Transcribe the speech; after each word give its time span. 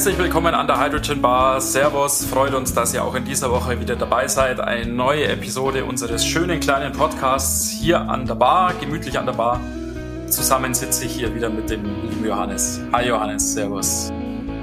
Herzlich 0.00 0.16
willkommen 0.16 0.54
an 0.54 0.66
der 0.66 0.82
Hydrogen 0.82 1.20
Bar. 1.20 1.60
Servus, 1.60 2.24
freut 2.24 2.54
uns, 2.54 2.72
dass 2.72 2.94
ihr 2.94 3.04
auch 3.04 3.14
in 3.14 3.26
dieser 3.26 3.50
Woche 3.50 3.78
wieder 3.80 3.96
dabei 3.96 4.28
seid. 4.28 4.58
Eine 4.58 4.86
neue 4.86 5.28
Episode 5.28 5.84
unseres 5.84 6.24
schönen 6.24 6.58
kleinen 6.58 6.92
Podcasts 6.92 7.68
hier 7.68 8.00
an 8.00 8.24
der 8.24 8.34
Bar, 8.34 8.72
gemütlich 8.80 9.18
an 9.18 9.26
der 9.26 9.34
Bar. 9.34 9.60
Zusammen 10.26 10.72
sitze 10.72 11.04
ich 11.04 11.12
hier 11.12 11.34
wieder 11.34 11.50
mit 11.50 11.68
dem 11.68 11.84
lieben 11.84 12.24
Johannes. 12.24 12.80
Hi 12.94 13.08
Johannes, 13.08 13.52
Servus. 13.52 14.10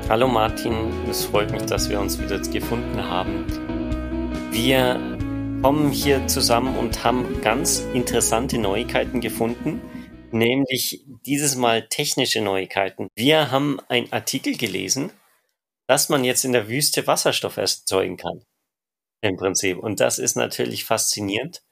Hallo 0.10 0.28
Martin, 0.28 0.92
es 1.08 1.26
freut 1.26 1.52
mich, 1.52 1.68
dass 1.68 1.88
wir 1.88 2.00
uns 2.00 2.20
wieder 2.20 2.40
gefunden 2.40 3.08
haben. 3.08 3.46
Wir 4.50 5.00
kommen 5.62 5.92
hier 5.92 6.26
zusammen 6.26 6.76
und 6.78 7.04
haben 7.04 7.44
ganz 7.44 7.86
interessante 7.94 8.58
Neuigkeiten 8.58 9.22
gefunden 9.22 9.82
nämlich 10.32 11.06
dieses 11.26 11.56
Mal 11.56 11.88
technische 11.88 12.42
Neuigkeiten. 12.42 13.08
Wir 13.16 13.52
haben 13.52 13.80
einen 13.88 14.12
Artikel 14.12 14.58
gelesen, 14.58 15.12
dass 15.88 16.10
man 16.10 16.24
jetzt 16.24 16.46
in 16.46 16.52
der 16.52 16.68
Wüste 16.68 17.08
Wasserstoff 17.08 17.58
erzeugen 17.58 18.18
kann. 18.18 18.44
Im 19.22 19.38
Prinzip. 19.38 19.78
Und 19.78 20.00
das 20.00 20.20
ist 20.20 20.36
natürlich 20.36 20.86
faszinierend, 20.86 21.64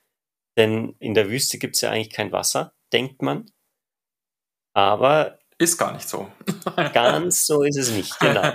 denn 0.58 0.96
in 1.00 1.14
der 1.14 1.30
Wüste 1.30 1.60
gibt 1.60 1.76
es 1.76 1.82
ja 1.82 1.92
eigentlich 1.92 2.14
kein 2.14 2.32
Wasser, 2.32 2.74
denkt 2.92 3.22
man. 3.22 3.52
Aber 4.74 5.40
ist 5.58 5.78
gar 5.78 5.94
nicht 5.94 6.10
so. 6.10 6.30
Ganz 6.94 7.46
so 7.46 7.64
ist 7.64 7.78
es 7.78 7.92
nicht, 7.92 8.20
genau. 8.20 8.52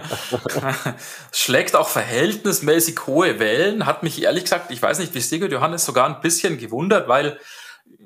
Schlägt 1.33 1.75
auch 1.75 1.89
verhältnismäßig 1.89 3.07
hohe 3.07 3.39
Wellen, 3.39 3.87
hat 3.87 4.03
mich 4.03 4.21
ehrlich 4.21 4.45
gesagt, 4.45 4.71
ich 4.71 4.83
weiß 4.83 4.99
nicht, 4.99 5.15
wie 5.15 5.21
Sigurd 5.21 5.53
Johannes 5.53 5.87
sogar 5.87 6.07
ein 6.07 6.21
bisschen 6.21 6.59
gewundert, 6.59 7.09
weil 7.09 7.39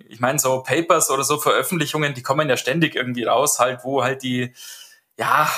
ich 0.09 0.20
meine, 0.20 0.39
so 0.39 0.62
Papers 0.62 1.11
oder 1.11 1.25
so 1.25 1.39
Veröffentlichungen, 1.39 2.14
die 2.14 2.23
kommen 2.23 2.48
ja 2.48 2.57
ständig 2.57 2.95
irgendwie 2.95 3.25
raus, 3.25 3.59
halt, 3.59 3.81
wo 3.83 4.05
halt 4.05 4.23
die, 4.23 4.55
ja, 5.19 5.51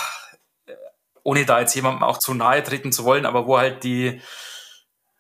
ohne 1.27 1.45
da 1.45 1.59
jetzt 1.59 1.75
jemandem 1.75 2.05
auch 2.05 2.19
zu 2.19 2.35
nahe 2.35 2.63
treten 2.63 2.93
zu 2.93 3.05
wollen, 3.05 3.27
aber 3.27 3.49
wo 3.49 3.59
halt 3.59 3.83
die, 3.83 4.21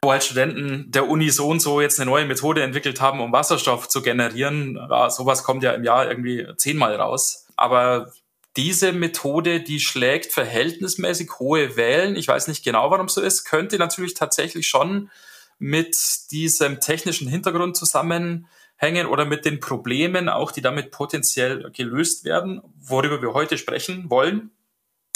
wo 0.00 0.12
halt 0.12 0.22
Studenten 0.22 0.88
der 0.92 1.08
Uni 1.08 1.30
so 1.30 1.48
und 1.48 1.58
so 1.58 1.80
jetzt 1.80 1.98
eine 1.98 2.08
neue 2.08 2.26
Methode 2.26 2.62
entwickelt 2.62 3.00
haben, 3.00 3.20
um 3.20 3.32
Wasserstoff 3.32 3.88
zu 3.88 4.02
generieren. 4.02 4.78
Ja, 4.88 5.10
sowas 5.10 5.42
kommt 5.42 5.64
ja 5.64 5.72
im 5.72 5.82
Jahr 5.82 6.08
irgendwie 6.08 6.46
zehnmal 6.58 6.94
raus. 6.94 7.48
Aber 7.56 8.12
diese 8.56 8.92
Methode, 8.92 9.60
die 9.60 9.80
schlägt 9.80 10.32
verhältnismäßig 10.32 11.28
hohe 11.40 11.76
Wellen. 11.76 12.14
Ich 12.14 12.28
weiß 12.28 12.46
nicht 12.46 12.64
genau, 12.64 12.88
warum 12.92 13.08
so 13.08 13.20
ist. 13.20 13.44
Könnte 13.44 13.76
natürlich 13.76 14.14
tatsächlich 14.14 14.68
schon 14.68 15.10
mit 15.58 15.96
diesem 16.30 16.78
technischen 16.78 17.26
Hintergrund 17.26 17.76
zusammen 17.76 18.46
hängen 18.76 19.08
oder 19.08 19.24
mit 19.24 19.44
den 19.44 19.58
Problemen 19.58 20.28
auch, 20.28 20.52
die 20.52 20.62
damit 20.62 20.92
potenziell 20.92 21.68
gelöst 21.72 22.24
werden, 22.24 22.62
worüber 22.78 23.20
wir 23.20 23.34
heute 23.34 23.58
sprechen 23.58 24.08
wollen. 24.08 24.52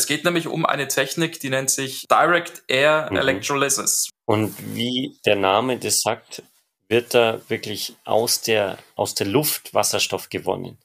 Es 0.00 0.06
geht 0.06 0.24
nämlich 0.24 0.46
um 0.46 0.64
eine 0.64 0.88
Technik, 0.88 1.40
die 1.40 1.50
nennt 1.50 1.68
sich 1.68 2.06
Direct 2.10 2.62
Air 2.68 3.08
mhm. 3.10 3.18
Electrolysis. 3.18 4.08
Und 4.24 4.54
wie 4.74 5.18
der 5.26 5.36
Name 5.36 5.76
das 5.78 6.00
sagt, 6.00 6.42
wird 6.88 7.12
da 7.12 7.42
wirklich 7.48 7.96
aus 8.06 8.40
der, 8.40 8.78
aus 8.96 9.14
der 9.14 9.26
Luft 9.26 9.74
Wasserstoff 9.74 10.30
gewonnen. 10.30 10.78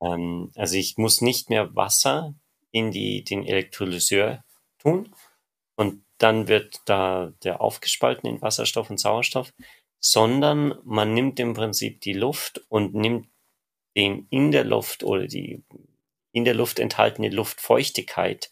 Ähm, 0.00 0.52
also 0.54 0.76
ich 0.76 0.96
muss 0.98 1.20
nicht 1.20 1.50
mehr 1.50 1.74
Wasser 1.74 2.32
in 2.70 2.92
die, 2.92 3.24
den 3.24 3.44
Elektrolyseur 3.44 4.44
tun 4.78 5.12
und 5.74 6.04
dann 6.18 6.46
wird 6.46 6.76
da 6.84 7.32
der 7.42 7.60
aufgespalten 7.60 8.28
in 8.30 8.40
Wasserstoff 8.40 8.88
und 8.88 9.00
Sauerstoff, 9.00 9.52
sondern 9.98 10.78
man 10.84 11.12
nimmt 11.12 11.40
im 11.40 11.54
Prinzip 11.54 12.02
die 12.02 12.12
Luft 12.12 12.64
und 12.68 12.94
nimmt 12.94 13.26
den 13.96 14.28
in 14.30 14.52
der 14.52 14.62
Luft 14.62 15.02
oder 15.02 15.26
die 15.26 15.64
in 16.32 16.44
der 16.44 16.54
Luft 16.54 16.78
enthaltene 16.78 17.28
Luftfeuchtigkeit 17.30 18.50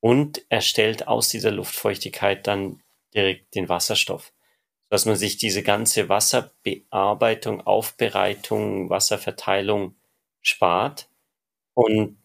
und 0.00 0.44
erstellt 0.48 1.08
aus 1.08 1.28
dieser 1.28 1.50
Luftfeuchtigkeit 1.50 2.46
dann 2.46 2.82
direkt 3.14 3.54
den 3.54 3.68
Wasserstoff, 3.68 4.32
dass 4.88 5.04
man 5.04 5.16
sich 5.16 5.36
diese 5.36 5.62
ganze 5.62 6.08
Wasserbearbeitung, 6.08 7.60
Aufbereitung, 7.60 8.88
Wasserverteilung 8.90 9.96
spart 10.40 11.08
und 11.74 12.18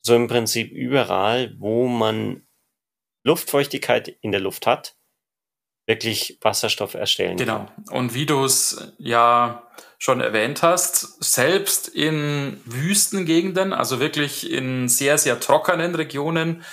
so 0.00 0.14
im 0.14 0.28
Prinzip 0.28 0.70
überall, 0.70 1.54
wo 1.58 1.86
man 1.86 2.46
Luftfeuchtigkeit 3.24 4.08
in 4.08 4.32
der 4.32 4.40
Luft 4.40 4.66
hat, 4.66 4.96
wirklich 5.86 6.38
Wasserstoff 6.40 6.94
erstellen 6.94 7.36
genau. 7.36 7.58
kann. 7.58 7.84
Genau. 7.84 7.98
Und 7.98 8.14
wie 8.14 8.26
du 8.26 8.44
es 8.44 8.94
ja 8.98 9.68
schon 9.98 10.20
erwähnt 10.20 10.62
hast, 10.62 11.22
selbst 11.22 11.88
in 11.88 12.60
Wüstengegenden, 12.64 13.72
also 13.72 13.98
wirklich 13.98 14.50
in 14.50 14.88
sehr, 14.88 15.18
sehr 15.18 15.40
trockenen 15.40 15.94
Regionen, 15.96 16.64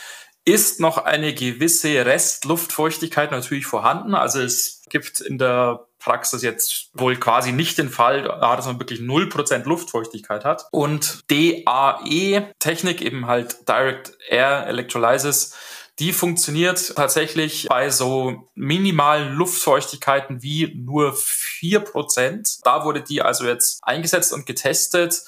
ist 0.45 0.79
noch 0.79 0.99
eine 0.99 1.33
gewisse 1.33 2.05
Restluftfeuchtigkeit 2.05 3.31
natürlich 3.31 3.65
vorhanden. 3.65 4.13
Also 4.13 4.41
es 4.41 4.83
gibt 4.89 5.19
in 5.19 5.39
der 5.39 5.87
Praxis 5.97 6.43
jetzt 6.43 6.91
wohl 6.93 7.15
quasi 7.15 7.51
nicht 7.51 7.79
den 7.79 7.89
Fall, 7.89 8.21
dass 8.21 8.67
man 8.67 8.79
wirklich 8.79 8.99
0% 8.99 9.63
Luftfeuchtigkeit 9.63 10.45
hat. 10.45 10.67
Und 10.69 11.21
DAE-Technik, 11.31 13.01
eben 13.01 13.25
halt 13.25 13.67
Direct 13.67 14.15
Air 14.29 14.67
Electrolysis, 14.67 15.55
die 15.99 16.11
funktioniert 16.11 16.95
tatsächlich 16.95 17.67
bei 17.69 17.89
so 17.89 18.49
minimalen 18.53 19.33
Luftfeuchtigkeiten 19.33 20.41
wie 20.41 20.75
nur 20.75 21.13
vier 21.15 21.79
Prozent. 21.79 22.59
Da 22.63 22.83
wurde 22.83 23.01
die 23.01 23.21
also 23.21 23.45
jetzt 23.45 23.79
eingesetzt 23.81 24.33
und 24.33 24.45
getestet. 24.45 25.23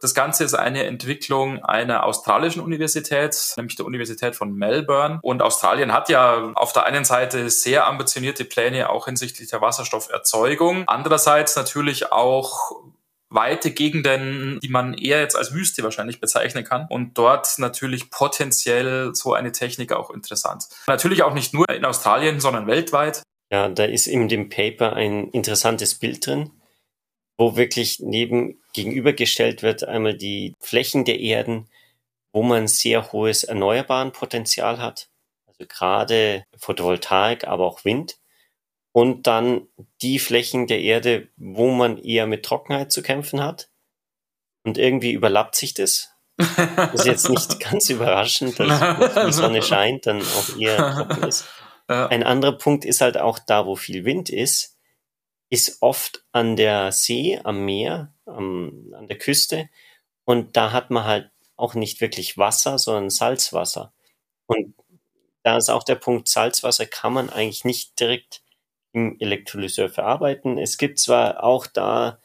Das 0.00 0.14
Ganze 0.14 0.44
ist 0.44 0.54
eine 0.54 0.84
Entwicklung 0.84 1.62
einer 1.62 2.04
australischen 2.04 2.62
Universität, 2.62 3.36
nämlich 3.58 3.76
der 3.76 3.84
Universität 3.84 4.34
von 4.34 4.54
Melbourne. 4.54 5.18
Und 5.22 5.42
Australien 5.42 5.92
hat 5.92 6.08
ja 6.08 6.50
auf 6.54 6.72
der 6.72 6.84
einen 6.84 7.04
Seite 7.04 7.50
sehr 7.50 7.86
ambitionierte 7.86 8.46
Pläne 8.46 8.88
auch 8.88 9.04
hinsichtlich 9.04 9.50
der 9.50 9.60
Wasserstofferzeugung. 9.60 10.84
Andererseits 10.86 11.56
natürlich 11.56 12.10
auch 12.10 12.72
weite 13.36 13.70
Gegenden, 13.70 14.58
die 14.60 14.68
man 14.68 14.94
eher 14.94 15.20
jetzt 15.20 15.36
als 15.36 15.52
Wüste 15.52 15.84
wahrscheinlich 15.84 16.20
bezeichnen 16.20 16.64
kann. 16.64 16.86
Und 16.88 17.16
dort 17.16 17.58
natürlich 17.58 18.10
potenziell 18.10 19.14
so 19.14 19.34
eine 19.34 19.52
Technik 19.52 19.92
auch 19.92 20.10
interessant. 20.10 20.64
Natürlich 20.88 21.22
auch 21.22 21.34
nicht 21.34 21.54
nur 21.54 21.68
in 21.68 21.84
Australien, 21.84 22.40
sondern 22.40 22.66
weltweit. 22.66 23.22
Ja, 23.52 23.68
da 23.68 23.84
ist 23.84 24.08
in 24.08 24.26
dem 24.26 24.48
Paper 24.48 24.94
ein 24.94 25.28
interessantes 25.28 25.94
Bild 25.94 26.26
drin, 26.26 26.50
wo 27.38 27.56
wirklich 27.56 28.00
neben 28.00 28.60
gegenübergestellt 28.72 29.62
wird 29.62 29.84
einmal 29.84 30.16
die 30.16 30.54
Flächen 30.58 31.04
der 31.04 31.20
Erden, 31.20 31.68
wo 32.32 32.42
man 32.42 32.66
sehr 32.66 33.12
hohes 33.12 33.44
erneuerbaren 33.44 34.10
Potenzial 34.10 34.80
hat. 34.80 35.08
Also 35.46 35.64
gerade 35.68 36.44
Photovoltaik, 36.58 37.46
aber 37.46 37.66
auch 37.66 37.84
Wind 37.84 38.16
und 38.96 39.26
dann 39.26 39.68
die 40.00 40.18
Flächen 40.18 40.66
der 40.66 40.80
Erde, 40.80 41.28
wo 41.36 41.70
man 41.70 41.98
eher 41.98 42.26
mit 42.26 42.46
Trockenheit 42.46 42.90
zu 42.90 43.02
kämpfen 43.02 43.42
hat. 43.42 43.68
Und 44.64 44.78
irgendwie 44.78 45.12
überlappt 45.12 45.54
sich 45.54 45.74
das. 45.74 46.08
Das 46.38 46.94
ist 46.94 47.04
jetzt 47.04 47.28
nicht 47.28 47.60
ganz 47.60 47.90
überraschend, 47.90 48.58
dass 48.58 49.26
die 49.26 49.32
Sonne 49.34 49.60
scheint, 49.60 50.06
dann 50.06 50.22
auch 50.22 50.58
eher 50.58 50.76
trocken 50.94 51.24
ist. 51.24 51.44
Ein 51.86 52.22
anderer 52.22 52.56
Punkt 52.56 52.86
ist 52.86 53.02
halt 53.02 53.18
auch 53.18 53.38
da, 53.38 53.66
wo 53.66 53.76
viel 53.76 54.06
Wind 54.06 54.30
ist, 54.30 54.78
ist 55.50 55.82
oft 55.82 56.24
an 56.32 56.56
der 56.56 56.90
See, 56.90 57.38
am 57.44 57.66
Meer, 57.66 58.14
am, 58.24 58.94
an 58.96 59.08
der 59.08 59.18
Küste. 59.18 59.68
Und 60.24 60.56
da 60.56 60.72
hat 60.72 60.90
man 60.90 61.04
halt 61.04 61.30
auch 61.56 61.74
nicht 61.74 62.00
wirklich 62.00 62.38
Wasser, 62.38 62.78
sondern 62.78 63.10
Salzwasser. 63.10 63.92
Und 64.46 64.74
da 65.42 65.58
ist 65.58 65.68
auch 65.68 65.82
der 65.82 65.96
Punkt, 65.96 66.28
Salzwasser 66.28 66.86
kann 66.86 67.12
man 67.12 67.28
eigentlich 67.28 67.66
nicht 67.66 68.00
direkt 68.00 68.40
im 68.96 69.16
Elektrolyseur 69.20 69.90
verarbeiten. 69.90 70.56
Es 70.56 70.78
gibt 70.78 70.98
zwar 70.98 71.44
auch 71.44 71.66
da 71.66 72.18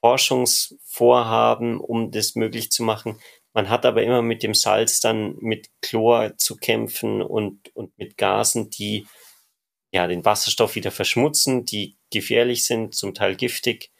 Forschungsvorhaben, 0.00 1.78
um 1.78 2.10
das 2.10 2.34
möglich 2.34 2.70
zu 2.72 2.82
machen. 2.82 3.20
Man 3.54 3.68
hat 3.68 3.86
aber 3.86 4.02
immer 4.02 4.20
mit 4.20 4.42
dem 4.42 4.54
Salz 4.54 5.00
dann 5.00 5.36
mit 5.38 5.70
Chlor 5.80 6.36
zu 6.36 6.56
kämpfen 6.56 7.22
und, 7.22 7.74
und 7.74 7.96
mit 7.96 8.16
Gasen, 8.16 8.68
die 8.68 9.06
ja 9.92 10.06
den 10.06 10.24
Wasserstoff 10.24 10.74
wieder 10.74 10.90
verschmutzen, 10.90 11.64
die 11.64 11.96
gefährlich 12.10 12.66
sind, 12.66 12.94
zum 12.94 13.14
Teil 13.14 13.36
giftig 13.36 13.92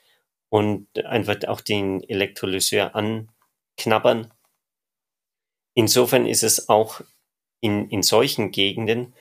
und 0.49 0.88
einfach 1.05 1.37
auch 1.47 1.61
den 1.61 2.03
Elektrolyseur 2.03 2.97
anknabbern. 2.97 4.32
Insofern 5.75 6.26
ist 6.26 6.43
es 6.43 6.69
auch 6.69 7.00
in, 7.61 7.88
in 7.91 8.03
solchen 8.03 8.50
Gegenden 8.50 9.14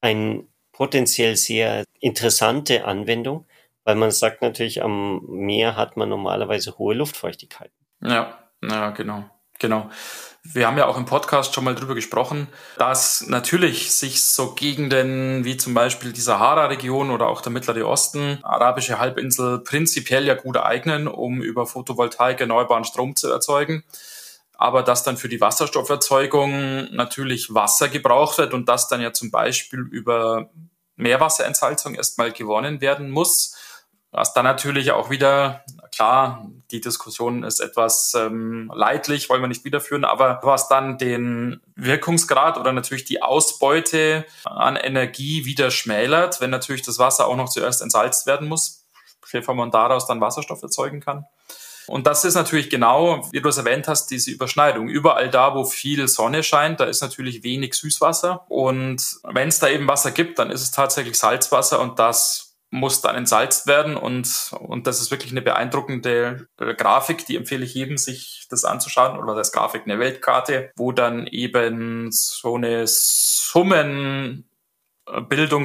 ein 0.00 0.48
potenziell 0.76 1.36
sehr 1.36 1.84
interessante 2.00 2.84
Anwendung, 2.84 3.46
weil 3.84 3.96
man 3.96 4.10
sagt 4.10 4.42
natürlich, 4.42 4.82
am 4.82 5.22
Meer 5.26 5.74
hat 5.74 5.96
man 5.96 6.10
normalerweise 6.10 6.76
hohe 6.76 6.94
Luftfeuchtigkeit. 6.94 7.70
Ja, 8.02 8.38
ja, 8.62 8.90
genau. 8.90 9.24
Genau. 9.58 9.88
Wir 10.42 10.66
haben 10.66 10.76
ja 10.76 10.86
auch 10.86 10.98
im 10.98 11.06
Podcast 11.06 11.54
schon 11.54 11.64
mal 11.64 11.74
drüber 11.74 11.94
gesprochen, 11.94 12.46
dass 12.76 13.24
natürlich 13.26 13.90
sich 13.92 14.22
so 14.22 14.52
Gegenden 14.52 15.46
wie 15.46 15.56
zum 15.56 15.72
Beispiel 15.72 16.12
die 16.12 16.20
Sahara-Region 16.20 17.10
oder 17.10 17.28
auch 17.28 17.40
der 17.40 17.52
Mittlere 17.52 17.88
Osten, 17.88 18.38
arabische 18.42 18.98
Halbinsel, 18.98 19.60
prinzipiell 19.60 20.26
ja 20.26 20.34
gut 20.34 20.58
eignen, 20.58 21.08
um 21.08 21.40
über 21.40 21.66
Photovoltaik 21.66 22.38
erneuerbaren 22.40 22.84
Strom 22.84 23.16
zu 23.16 23.30
erzeugen. 23.30 23.82
Aber 24.58 24.82
dass 24.82 25.02
dann 25.02 25.16
für 25.16 25.28
die 25.28 25.40
Wasserstofferzeugung 25.40 26.94
natürlich 26.94 27.52
Wasser 27.54 27.88
gebraucht 27.88 28.38
wird 28.38 28.54
und 28.54 28.68
das 28.68 28.88
dann 28.88 29.00
ja 29.00 29.12
zum 29.12 29.30
Beispiel 29.30 29.80
über 29.80 30.50
Meerwasserentsalzung 30.96 31.94
erstmal 31.94 32.32
gewonnen 32.32 32.80
werden 32.80 33.10
muss. 33.10 33.56
Was 34.12 34.32
dann 34.32 34.44
natürlich 34.44 34.92
auch 34.92 35.10
wieder, 35.10 35.62
klar, 35.94 36.46
die 36.70 36.80
Diskussion 36.80 37.42
ist 37.42 37.60
etwas 37.60 38.14
ähm, 38.14 38.72
leidlich, 38.74 39.28
wollen 39.28 39.42
wir 39.42 39.48
nicht 39.48 39.64
wiederführen, 39.64 40.06
aber 40.06 40.40
was 40.42 40.68
dann 40.68 40.96
den 40.96 41.60
Wirkungsgrad 41.74 42.56
oder 42.56 42.72
natürlich 42.72 43.04
die 43.04 43.20
Ausbeute 43.22 44.24
an 44.44 44.76
Energie 44.76 45.44
wieder 45.44 45.70
schmälert, 45.70 46.40
wenn 46.40 46.48
natürlich 46.48 46.80
das 46.80 46.98
Wasser 46.98 47.26
auch 47.26 47.36
noch 47.36 47.50
zuerst 47.50 47.82
entsalzt 47.82 48.26
werden 48.26 48.48
muss, 48.48 48.86
bevor 49.30 49.54
man 49.54 49.70
daraus 49.70 50.06
dann 50.06 50.22
Wasserstoff 50.22 50.62
erzeugen 50.62 51.00
kann. 51.00 51.26
Und 51.86 52.06
das 52.06 52.24
ist 52.24 52.34
natürlich 52.34 52.70
genau, 52.70 53.26
wie 53.32 53.40
du 53.40 53.48
es 53.48 53.58
erwähnt 53.58 53.88
hast, 53.88 54.10
diese 54.10 54.30
Überschneidung. 54.30 54.88
Überall 54.88 55.30
da, 55.30 55.54
wo 55.54 55.64
viel 55.64 56.08
Sonne 56.08 56.42
scheint, 56.42 56.80
da 56.80 56.84
ist 56.84 57.02
natürlich 57.02 57.42
wenig 57.42 57.74
Süßwasser. 57.74 58.44
Und 58.48 59.16
wenn 59.24 59.48
es 59.48 59.58
da 59.58 59.68
eben 59.68 59.88
Wasser 59.88 60.10
gibt, 60.10 60.38
dann 60.38 60.50
ist 60.50 60.62
es 60.62 60.70
tatsächlich 60.70 61.18
Salzwasser 61.18 61.80
und 61.80 61.98
das 61.98 62.46
muss 62.70 63.00
dann 63.00 63.16
entsalzt 63.16 63.66
werden 63.68 63.96
und, 63.96 64.50
und 64.58 64.86
das 64.86 65.00
ist 65.00 65.10
wirklich 65.10 65.30
eine 65.30 65.42
beeindruckende 65.42 66.48
Grafik, 66.56 67.24
die 67.26 67.36
empfehle 67.36 67.64
ich 67.64 67.74
jedem, 67.74 67.96
sich 67.96 68.46
das 68.50 68.64
anzuschauen, 68.64 69.18
oder 69.18 69.34
das 69.34 69.52
Grafik, 69.52 69.82
eine 69.84 69.98
Weltkarte, 70.00 70.72
wo 70.76 70.90
dann 70.92 71.26
eben 71.28 72.10
so 72.10 72.56
eine 72.56 72.84
Summenbildung 72.86 74.44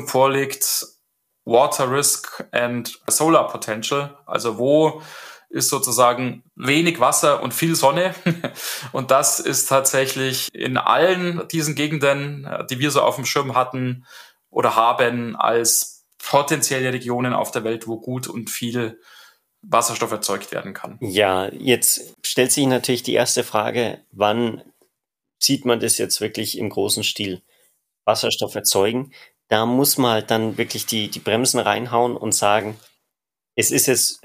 vorliegt, 0.07 0.85
Water 1.44 1.91
Risk 1.91 2.45
and 2.51 3.00
Solar 3.07 3.47
Potential, 3.47 4.15
also 4.27 4.59
wo 4.59 5.01
ist 5.51 5.69
sozusagen 5.69 6.44
wenig 6.56 7.00
Wasser 7.00 7.44
und 7.44 7.53
viel 7.53 7.75
Sonne. 7.75 8.15
Und 8.92 9.12
das 9.12 9.39
ist 9.39 9.68
tatsächlich 9.68 10.50
in 10.53 10.77
allen 10.77 11.48
diesen 11.50 11.75
Gegenden, 11.75 12.50
die 12.69 12.80
wir 12.80 12.92
so 12.92 13.01
auf 13.01 13.15
dem 13.15 13.25
Schirm 13.25 13.56
hatten 13.56 14.06
oder 14.50 14.75
haben, 14.75 15.36
als 15.36 16.06
potenzielle 16.18 16.94
Regionen 16.94 17.33
auf 17.33 17.51
der 17.51 17.63
Welt, 17.63 17.88
wo 17.88 18.00
gut 18.00 18.27
und 18.27 18.50
viel 18.50 19.00
Wasserstoff 19.62 20.12
erzeugt 20.12 20.51
werden 20.51 20.74
kann. 20.74 20.98
Ja, 21.01 21.48
jetzt 21.51 22.15
stellt 22.24 22.51
sich 22.51 22.65
natürlich 22.65 23.04
die 23.04 23.13
erste 23.13 23.44
Frage, 23.44 24.00
wann 24.12 24.63
sieht 25.39 25.65
man 25.65 25.80
das 25.80 25.97
jetzt 25.97 26.21
wirklich 26.21 26.57
im 26.57 26.69
großen 26.69 27.04
Stil 27.04 27.42
Wasserstoff 28.06 28.56
erzeugen? 28.56 29.12
Da 29.50 29.65
muss 29.65 29.97
man 29.97 30.12
halt 30.12 30.31
dann 30.31 30.57
wirklich 30.57 30.86
die, 30.86 31.09
die 31.09 31.19
Bremsen 31.19 31.59
reinhauen 31.59 32.15
und 32.15 32.33
sagen, 32.33 32.80
es 33.56 33.71
ist 33.71 33.88
jetzt 33.88 34.21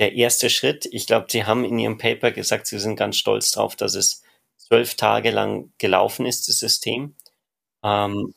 der 0.00 0.14
erste 0.14 0.50
Schritt. 0.50 0.86
Ich 0.92 1.06
glaube, 1.06 1.26
Sie 1.30 1.44
haben 1.44 1.64
in 1.64 1.78
Ihrem 1.78 1.98
Paper 1.98 2.32
gesagt, 2.32 2.66
Sie 2.66 2.78
sind 2.78 2.96
ganz 2.96 3.16
stolz 3.16 3.52
darauf, 3.52 3.76
dass 3.76 3.94
es 3.94 4.22
zwölf 4.56 4.94
Tage 4.96 5.30
lang 5.30 5.72
gelaufen 5.78 6.26
ist, 6.26 6.48
das 6.48 6.58
System. 6.58 7.16
Ähm, 7.84 8.34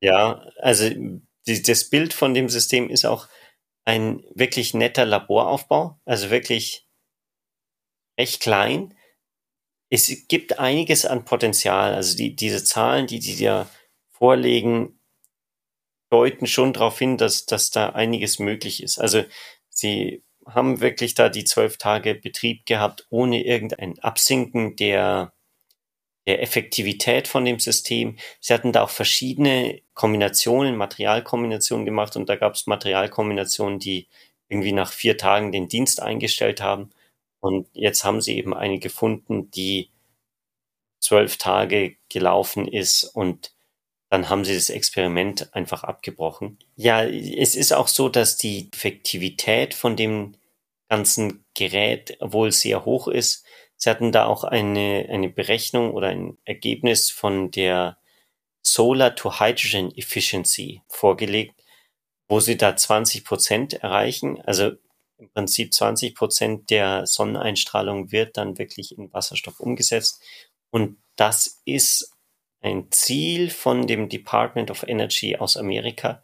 ja, 0.00 0.42
also 0.58 0.88
die, 1.46 1.62
das 1.62 1.90
Bild 1.90 2.12
von 2.12 2.34
dem 2.34 2.48
System 2.48 2.88
ist 2.90 3.04
auch 3.04 3.28
ein 3.84 4.22
wirklich 4.34 4.74
netter 4.74 5.04
Laboraufbau, 5.06 5.98
also 6.04 6.30
wirklich 6.30 6.86
recht 8.18 8.40
klein. 8.40 8.94
Es 9.90 10.28
gibt 10.28 10.58
einiges 10.58 11.04
an 11.06 11.24
Potenzial. 11.24 11.94
Also 11.94 12.16
die, 12.16 12.36
diese 12.36 12.62
Zahlen, 12.64 13.06
die 13.06 13.18
die 13.20 13.36
dir 13.36 13.68
vorlegen, 14.10 14.99
deuten 16.10 16.46
schon 16.46 16.72
darauf 16.72 16.98
hin, 16.98 17.16
dass, 17.16 17.46
dass 17.46 17.70
da 17.70 17.90
einiges 17.90 18.38
möglich 18.38 18.82
ist. 18.82 18.98
Also 18.98 19.24
sie 19.68 20.22
haben 20.46 20.80
wirklich 20.80 21.14
da 21.14 21.28
die 21.28 21.44
zwölf 21.44 21.78
Tage 21.78 22.14
Betrieb 22.14 22.66
gehabt, 22.66 23.06
ohne 23.10 23.44
irgendein 23.44 23.98
Absinken 24.00 24.76
der, 24.76 25.32
der 26.26 26.42
Effektivität 26.42 27.28
von 27.28 27.44
dem 27.44 27.60
System. 27.60 28.16
Sie 28.40 28.52
hatten 28.52 28.72
da 28.72 28.82
auch 28.82 28.90
verschiedene 28.90 29.80
Kombinationen, 29.94 30.76
Materialkombinationen 30.76 31.86
gemacht 31.86 32.16
und 32.16 32.28
da 32.28 32.36
gab 32.36 32.54
es 32.54 32.66
Materialkombinationen, 32.66 33.78
die 33.78 34.08
irgendwie 34.48 34.72
nach 34.72 34.92
vier 34.92 35.16
Tagen 35.16 35.52
den 35.52 35.68
Dienst 35.68 36.02
eingestellt 36.02 36.60
haben. 36.60 36.90
Und 37.38 37.68
jetzt 37.72 38.04
haben 38.04 38.20
sie 38.20 38.36
eben 38.36 38.52
eine 38.52 38.78
gefunden, 38.80 39.50
die 39.52 39.90
zwölf 41.00 41.38
Tage 41.38 41.96
gelaufen 42.08 42.68
ist 42.68 43.04
und 43.04 43.52
dann 44.10 44.28
haben 44.28 44.44
sie 44.44 44.54
das 44.54 44.70
Experiment 44.70 45.54
einfach 45.54 45.84
abgebrochen. 45.84 46.58
Ja, 46.74 47.04
es 47.04 47.54
ist 47.54 47.72
auch 47.72 47.88
so, 47.88 48.08
dass 48.08 48.36
die 48.36 48.68
Effektivität 48.72 49.72
von 49.72 49.96
dem 49.96 50.34
ganzen 50.88 51.44
Gerät 51.54 52.18
wohl 52.20 52.50
sehr 52.50 52.84
hoch 52.84 53.06
ist. 53.06 53.44
Sie 53.76 53.88
hatten 53.88 54.10
da 54.10 54.26
auch 54.26 54.42
eine, 54.42 55.06
eine 55.08 55.30
Berechnung 55.30 55.92
oder 55.92 56.08
ein 56.08 56.36
Ergebnis 56.44 57.10
von 57.10 57.52
der 57.52 57.98
Solar 58.62 59.14
to 59.14 59.38
Hydrogen 59.38 59.96
Efficiency 59.96 60.82
vorgelegt, 60.88 61.54
wo 62.28 62.40
sie 62.40 62.56
da 62.56 62.76
20 62.76 63.24
Prozent 63.24 63.74
erreichen. 63.74 64.42
Also 64.42 64.72
im 65.18 65.30
Prinzip 65.30 65.72
20 65.72 66.16
Prozent 66.16 66.70
der 66.70 67.06
Sonneneinstrahlung 67.06 68.10
wird 68.10 68.36
dann 68.36 68.58
wirklich 68.58 68.98
in 68.98 69.12
Wasserstoff 69.12 69.60
umgesetzt. 69.60 70.20
Und 70.70 70.98
das 71.14 71.62
ist 71.64 72.12
ein 72.60 72.90
Ziel 72.90 73.50
von 73.50 73.86
dem 73.86 74.08
Department 74.08 74.70
of 74.70 74.82
Energy 74.86 75.36
aus 75.36 75.56
Amerika, 75.56 76.22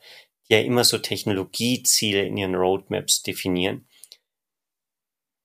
die 0.48 0.54
ja 0.54 0.60
immer 0.60 0.84
so 0.84 0.98
Technologieziele 0.98 2.24
in 2.24 2.36
ihren 2.36 2.54
Roadmaps 2.54 3.22
definieren, 3.22 3.88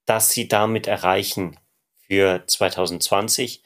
dass 0.06 0.30
sie 0.30 0.48
damit 0.48 0.88
erreichen 0.88 1.60
für 2.08 2.46
2020. 2.46 3.64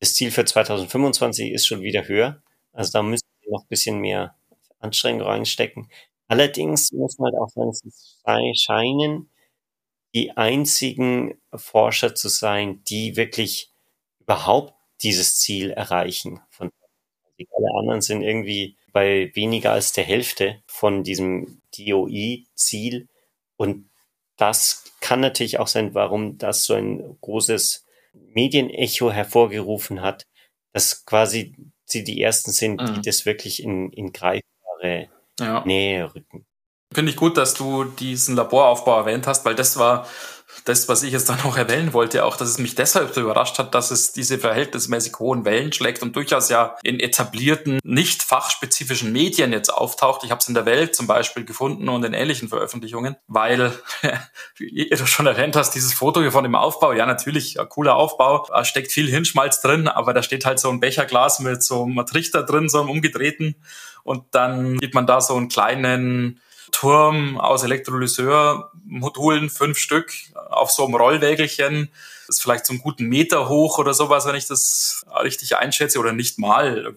Das 0.00 0.14
Ziel 0.14 0.30
für 0.30 0.44
2025 0.44 1.52
ist 1.52 1.66
schon 1.66 1.82
wieder 1.82 2.06
höher. 2.06 2.42
Also 2.72 2.92
da 2.92 3.02
müssen 3.02 3.26
wir 3.40 3.52
noch 3.52 3.62
ein 3.62 3.68
bisschen 3.68 4.00
mehr 4.00 4.36
Anstrengung 4.80 5.22
reinstecken. 5.22 5.90
Allerdings 6.28 6.92
muss 6.92 7.18
man 7.18 7.32
halt 7.32 7.40
auch 7.40 7.48
sagen, 7.48 7.72
sie 7.72 8.52
scheinen 8.54 9.30
die 10.14 10.36
einzigen 10.36 11.40
Forscher 11.54 12.14
zu 12.14 12.28
sein, 12.28 12.82
die 12.84 13.16
wirklich 13.16 13.72
überhaupt 14.20 14.73
dieses 15.02 15.38
Ziel 15.38 15.70
erreichen. 15.70 16.40
Von 16.50 16.70
alle 17.38 17.78
anderen 17.78 18.00
sind 18.00 18.22
irgendwie 18.22 18.76
bei 18.92 19.32
weniger 19.34 19.72
als 19.72 19.92
der 19.92 20.04
Hälfte 20.04 20.62
von 20.66 21.02
diesem 21.02 21.60
DOI-Ziel. 21.76 23.08
Und 23.56 23.90
das 24.36 24.84
kann 25.00 25.20
natürlich 25.20 25.58
auch 25.58 25.68
sein, 25.68 25.94
warum 25.94 26.38
das 26.38 26.64
so 26.64 26.74
ein 26.74 27.18
großes 27.20 27.86
Medienecho 28.12 29.10
hervorgerufen 29.10 30.00
hat, 30.00 30.26
dass 30.72 31.04
quasi 31.04 31.54
sie 31.84 32.04
die 32.04 32.22
ersten 32.22 32.52
sind, 32.52 32.80
die 32.80 32.92
mhm. 32.92 33.02
das 33.02 33.26
wirklich 33.26 33.62
in, 33.62 33.90
in 33.90 34.12
greifbare 34.12 35.08
ja. 35.40 35.64
Nähe 35.64 36.14
rücken. 36.14 36.46
Finde 36.92 37.10
ich 37.10 37.16
gut, 37.16 37.36
dass 37.36 37.54
du 37.54 37.84
diesen 37.84 38.36
Laboraufbau 38.36 38.98
erwähnt 38.98 39.26
hast, 39.26 39.44
weil 39.44 39.56
das 39.56 39.76
war 39.76 40.08
das, 40.64 40.88
was 40.88 41.02
ich 41.02 41.12
jetzt 41.12 41.28
dann 41.28 41.38
noch 41.44 41.56
erwähnen 41.56 41.92
wollte, 41.92 42.24
auch, 42.24 42.36
dass 42.36 42.48
es 42.48 42.58
mich 42.58 42.74
deshalb 42.74 43.14
so 43.14 43.20
überrascht 43.20 43.58
hat, 43.58 43.74
dass 43.74 43.90
es 43.90 44.12
diese 44.12 44.38
verhältnismäßig 44.38 45.18
hohen 45.18 45.44
Wellen 45.44 45.72
schlägt 45.72 46.02
und 46.02 46.16
durchaus 46.16 46.48
ja 46.48 46.76
in 46.82 47.00
etablierten, 47.00 47.80
nicht 47.82 48.22
fachspezifischen 48.22 49.12
Medien 49.12 49.52
jetzt 49.52 49.72
auftaucht. 49.72 50.24
Ich 50.24 50.30
habe 50.30 50.40
es 50.40 50.48
in 50.48 50.54
der 50.54 50.66
Welt 50.66 50.94
zum 50.94 51.06
Beispiel 51.06 51.44
gefunden 51.44 51.88
und 51.88 52.04
in 52.04 52.14
ähnlichen 52.14 52.48
Veröffentlichungen, 52.48 53.16
weil, 53.26 53.72
wie 54.56 54.88
du 54.88 55.06
schon 55.06 55.26
erwähnt 55.26 55.56
hast, 55.56 55.72
dieses 55.72 55.94
Foto 55.94 56.20
hier 56.20 56.32
von 56.32 56.44
dem 56.44 56.54
Aufbau, 56.54 56.92
ja 56.92 57.06
natürlich, 57.06 57.60
ein 57.60 57.68
cooler 57.68 57.96
Aufbau, 57.96 58.46
da 58.48 58.64
steckt 58.64 58.92
viel 58.92 59.08
Hirnschmalz 59.08 59.60
drin, 59.60 59.88
aber 59.88 60.14
da 60.14 60.22
steht 60.22 60.44
halt 60.44 60.58
so 60.58 60.70
ein 60.70 60.80
Becherglas 60.80 61.40
mit 61.40 61.62
so 61.62 61.84
einem 61.84 62.06
Trichter 62.06 62.42
drin, 62.42 62.68
so 62.68 62.80
einem 62.80 62.90
umgedrehten 62.90 63.56
und 64.04 64.24
dann 64.32 64.78
sieht 64.78 64.94
man 64.94 65.06
da 65.06 65.20
so 65.20 65.34
einen 65.34 65.48
kleinen 65.48 66.40
Turm 66.70 67.38
aus 67.38 67.62
Elektrolyseurmodulen, 67.62 69.48
fünf 69.48 69.78
Stück, 69.78 70.12
auf 70.56 70.70
so 70.70 70.84
einem 70.84 70.94
Rollwägelchen. 70.94 71.90
Das 72.26 72.36
ist 72.36 72.42
vielleicht 72.42 72.66
so 72.66 72.72
einen 72.72 72.80
guten 72.80 73.06
Meter 73.06 73.48
hoch 73.48 73.78
oder 73.78 73.92
sowas, 73.92 74.26
wenn 74.26 74.34
ich 74.34 74.46
das 74.46 75.04
richtig 75.22 75.56
einschätze, 75.56 75.98
oder 75.98 76.12
nicht 76.12 76.38
mal. 76.38 76.94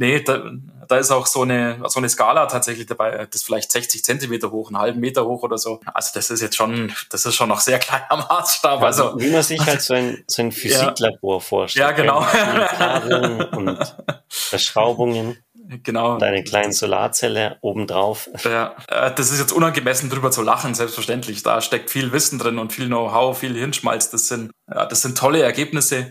Nee, 0.00 0.20
da, 0.20 0.52
da 0.86 0.96
ist 0.98 1.10
auch 1.10 1.26
so 1.26 1.42
eine, 1.42 1.80
so 1.88 1.98
eine 1.98 2.08
Skala 2.08 2.46
tatsächlich 2.46 2.86
dabei, 2.86 3.26
das 3.26 3.40
ist 3.40 3.42
vielleicht 3.42 3.72
60 3.72 4.04
Zentimeter 4.04 4.52
hoch, 4.52 4.68
einen 4.68 4.78
halben 4.78 5.00
Meter 5.00 5.24
hoch 5.24 5.42
oder 5.42 5.58
so. 5.58 5.80
Also 5.92 6.10
das 6.14 6.30
ist 6.30 6.40
jetzt 6.40 6.54
schon, 6.54 6.94
das 7.10 7.26
ist 7.26 7.34
schon 7.34 7.48
noch 7.48 7.58
sehr 7.58 7.80
klein 7.80 8.02
am 8.08 8.20
Maßstab. 8.28 8.80
Also, 8.80 9.18
wie 9.18 9.30
man 9.30 9.42
sich 9.42 9.60
halt 9.66 9.82
so 9.82 9.94
ein, 9.94 10.22
so 10.28 10.42
ein 10.42 10.52
Physiklabor 10.52 11.38
ja. 11.38 11.40
vorstellt. 11.40 11.84
Ja, 11.84 11.90
genau. 11.90 12.18
Und 13.56 13.96
Verschraubungen. 14.28 15.36
Genau. 15.68 16.14
Und 16.14 16.22
eine 16.22 16.42
kleine 16.42 16.72
Solarzelle 16.72 17.58
obendrauf. 17.60 18.30
Ja, 18.42 18.74
äh, 18.88 19.12
das 19.14 19.30
ist 19.30 19.38
jetzt 19.38 19.52
unangemessen 19.52 20.08
drüber 20.08 20.30
zu 20.30 20.40
lachen, 20.40 20.74
selbstverständlich. 20.74 21.42
Da 21.42 21.60
steckt 21.60 21.90
viel 21.90 22.10
Wissen 22.10 22.38
drin 22.38 22.58
und 22.58 22.72
viel 22.72 22.86
Know-how, 22.86 23.38
viel 23.38 23.54
Hirnschmalz. 23.54 24.08
Das 24.10 24.28
sind, 24.28 24.50
ja, 24.66 24.86
das 24.86 25.02
sind 25.02 25.18
tolle 25.18 25.42
Ergebnisse. 25.42 26.10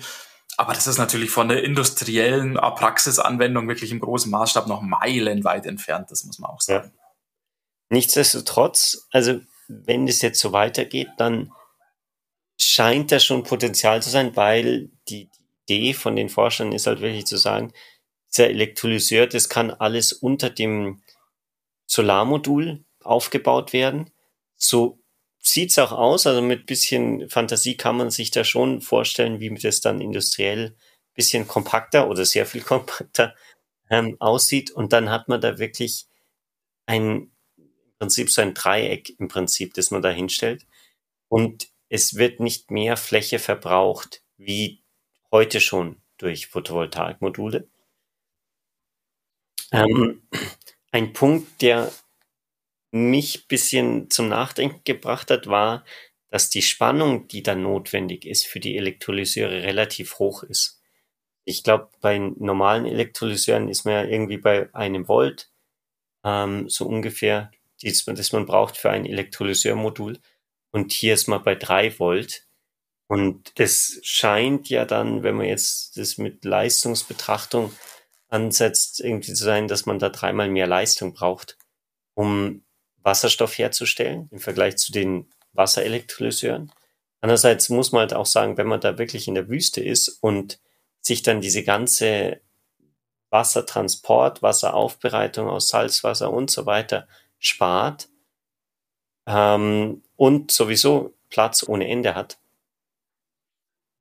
Aber 0.57 0.73
das 0.73 0.85
ist 0.85 0.99
natürlich 0.99 1.31
von 1.31 1.49
der 1.49 1.63
industriellen 1.63 2.55
Praxisanwendung 2.55 3.67
wirklich 3.67 3.91
im 3.91 3.99
großen 3.99 4.29
Maßstab 4.31 4.67
noch 4.67 4.81
meilenweit 4.81 5.65
entfernt, 5.65 6.09
das 6.09 6.23
muss 6.23 6.39
man 6.39 6.49
auch 6.49 6.61
sagen. 6.61 6.93
Ja. 6.95 7.03
Nichtsdestotrotz, 7.89 9.07
also 9.11 9.39
wenn 9.67 10.07
es 10.07 10.21
jetzt 10.21 10.39
so 10.39 10.51
weitergeht, 10.51 11.09
dann 11.17 11.51
scheint 12.59 13.11
da 13.11 13.19
schon 13.19 13.43
Potenzial 13.43 14.01
zu 14.01 14.09
sein, 14.09 14.35
weil 14.35 14.89
die 15.09 15.29
Idee 15.67 15.93
von 15.93 16.15
den 16.15 16.29
Forschern 16.29 16.71
ist 16.71 16.87
halt 16.87 17.01
wirklich 17.01 17.25
zu 17.25 17.37
sagen, 17.37 17.71
dieser 18.31 18.49
Elektrolyseur, 18.49 19.27
das 19.27 19.49
kann 19.49 19.71
alles 19.71 20.13
unter 20.13 20.49
dem 20.49 21.01
Solarmodul 21.85 22.83
aufgebaut 23.03 23.73
werden. 23.73 24.11
So 24.55 24.99
sieht's 25.39 25.79
auch 25.79 25.91
aus. 25.91 26.27
Also 26.27 26.41
mit 26.41 26.65
bisschen 26.65 27.29
Fantasie 27.29 27.77
kann 27.77 27.97
man 27.97 28.11
sich 28.11 28.31
da 28.31 28.43
schon 28.43 28.81
vorstellen, 28.81 29.39
wie 29.39 29.53
das 29.55 29.81
dann 29.81 30.01
industriell 30.01 30.75
bisschen 31.13 31.47
kompakter 31.47 32.09
oder 32.09 32.25
sehr 32.25 32.45
viel 32.45 32.61
kompakter 32.73 33.35
ähm, 33.89 34.15
aussieht. 34.19 34.71
Und 34.71 34.93
dann 34.93 35.09
hat 35.09 35.27
man 35.27 35.41
da 35.41 35.57
wirklich 35.57 36.05
ein, 36.85 37.31
im 37.57 37.97
Prinzip 37.99 38.29
so 38.29 38.41
ein 38.41 38.53
Dreieck 38.53 39.19
im 39.19 39.27
Prinzip, 39.27 39.73
das 39.73 39.91
man 39.91 40.01
da 40.01 40.09
hinstellt. 40.09 40.65
Und 41.27 41.69
es 41.89 42.15
wird 42.15 42.39
nicht 42.39 42.71
mehr 42.71 42.97
Fläche 42.97 43.39
verbraucht, 43.39 44.21
wie 44.37 44.83
heute 45.31 45.59
schon 45.59 46.01
durch 46.17 46.47
Photovoltaikmodule. 46.47 47.67
Ähm, 49.71 50.21
ein 50.91 51.13
Punkt, 51.13 51.61
der 51.61 51.91
mich 52.91 53.47
bisschen 53.47 54.09
zum 54.09 54.29
Nachdenken 54.29 54.81
gebracht 54.83 55.29
hat, 55.29 55.47
war, 55.47 55.83
dass 56.29 56.49
die 56.49 56.61
Spannung, 56.61 57.27
die 57.27 57.43
dann 57.43 57.63
notwendig 57.63 58.25
ist 58.25 58.45
für 58.47 58.59
die 58.59 58.77
Elektrolyseure, 58.77 59.63
relativ 59.63 60.19
hoch 60.19 60.43
ist. 60.43 60.81
Ich 61.45 61.63
glaube, 61.63 61.89
bei 62.01 62.17
normalen 62.17 62.85
Elektrolyseuren 62.85 63.69
ist 63.69 63.85
man 63.85 63.93
ja 63.93 64.03
irgendwie 64.03 64.37
bei 64.37 64.73
einem 64.73 65.07
Volt, 65.07 65.49
ähm, 66.25 66.69
so 66.69 66.85
ungefähr, 66.85 67.51
das, 67.81 68.03
das 68.05 68.33
man 68.33 68.45
braucht 68.45 68.77
für 68.77 68.89
ein 68.89 69.05
Elektrolyseurmodul. 69.05 70.19
Und 70.71 70.91
hier 70.91 71.13
ist 71.13 71.27
man 71.27 71.43
bei 71.43 71.55
drei 71.55 71.97
Volt. 71.99 72.45
Und 73.07 73.57
das 73.59 73.99
scheint 74.03 74.69
ja 74.69 74.83
dann, 74.83 75.23
wenn 75.23 75.35
man 75.35 75.45
jetzt 75.45 75.97
das 75.97 76.17
mit 76.17 76.43
Leistungsbetrachtung 76.43 77.71
ansetzt, 78.29 78.99
irgendwie 78.99 79.33
zu 79.33 79.43
sein, 79.43 79.67
dass 79.67 79.85
man 79.85 79.99
da 79.99 80.09
dreimal 80.09 80.49
mehr 80.49 80.67
Leistung 80.67 81.13
braucht, 81.13 81.57
um 82.13 82.63
Wasserstoff 82.97 83.57
herzustellen 83.57 84.27
im 84.31 84.39
Vergleich 84.39 84.77
zu 84.77 84.91
den 84.91 85.29
Wasserelektrolyseuren. 85.53 86.71
Andererseits 87.21 87.69
muss 87.69 87.91
man 87.91 88.01
halt 88.01 88.13
auch 88.13 88.25
sagen, 88.25 88.57
wenn 88.57 88.67
man 88.67 88.81
da 88.81 88.97
wirklich 88.97 89.27
in 89.27 89.35
der 89.35 89.49
Wüste 89.49 89.81
ist 89.81 90.09
und 90.21 90.59
sich 91.01 91.23
dann 91.23 91.41
diese 91.41 91.63
ganze 91.63 92.41
Wassertransport, 93.29 94.41
Wasseraufbereitung 94.41 95.47
aus 95.49 95.69
Salzwasser 95.69 96.31
und 96.31 96.51
so 96.51 96.65
weiter 96.65 97.07
spart 97.39 98.09
ähm, 99.25 100.03
und 100.15 100.51
sowieso 100.51 101.13
Platz 101.29 101.63
ohne 101.67 101.87
Ende 101.87 102.15
hat, 102.15 102.39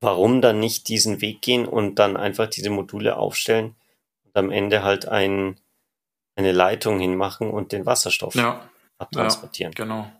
warum 0.01 0.41
dann 0.41 0.61
nicht 0.61 0.89
diesen 0.89 1.21
Weg 1.21 1.43
gehen 1.43 1.67
und 1.67 1.97
dann 1.97 2.17
einfach 2.17 2.49
diese 2.49 2.71
Module 2.71 3.17
aufstellen 3.17 3.77
am 4.37 4.51
Ende 4.51 4.83
halt 4.83 5.07
ein, 5.09 5.61
eine 6.37 6.53
Leitung 6.53 6.99
hinmachen 6.99 7.51
und 7.51 7.73
den 7.73 7.87
Wasserstoff 7.87 8.35
ja 8.35 8.69
abtransportieren. 8.99 9.73
Ja, 9.77 9.85
genau. 9.85 10.13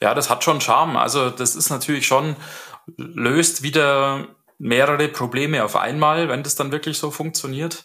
Ja, 0.00 0.14
das 0.14 0.28
hat 0.28 0.44
schon 0.44 0.60
Charme. 0.60 0.96
Also 0.96 1.30
das 1.30 1.56
ist 1.56 1.70
natürlich 1.70 2.06
schon, 2.06 2.36
löst 2.96 3.62
wieder 3.62 4.28
mehrere 4.58 5.08
Probleme 5.08 5.64
auf 5.64 5.76
einmal, 5.76 6.28
wenn 6.28 6.42
das 6.42 6.56
dann 6.56 6.72
wirklich 6.72 6.98
so 6.98 7.10
funktioniert. 7.10 7.84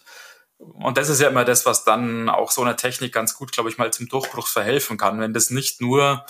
Und 0.58 0.98
das 0.98 1.08
ist 1.08 1.20
ja 1.20 1.28
immer 1.28 1.44
das, 1.44 1.64
was 1.64 1.84
dann 1.84 2.28
auch 2.28 2.50
so 2.50 2.60
einer 2.60 2.76
Technik 2.76 3.14
ganz 3.14 3.34
gut, 3.34 3.52
glaube 3.52 3.70
ich, 3.70 3.78
mal 3.78 3.92
zum 3.92 4.08
Durchbruch 4.08 4.46
verhelfen 4.46 4.98
kann. 4.98 5.20
Wenn 5.20 5.32
das 5.32 5.50
nicht 5.50 5.80
nur 5.80 6.26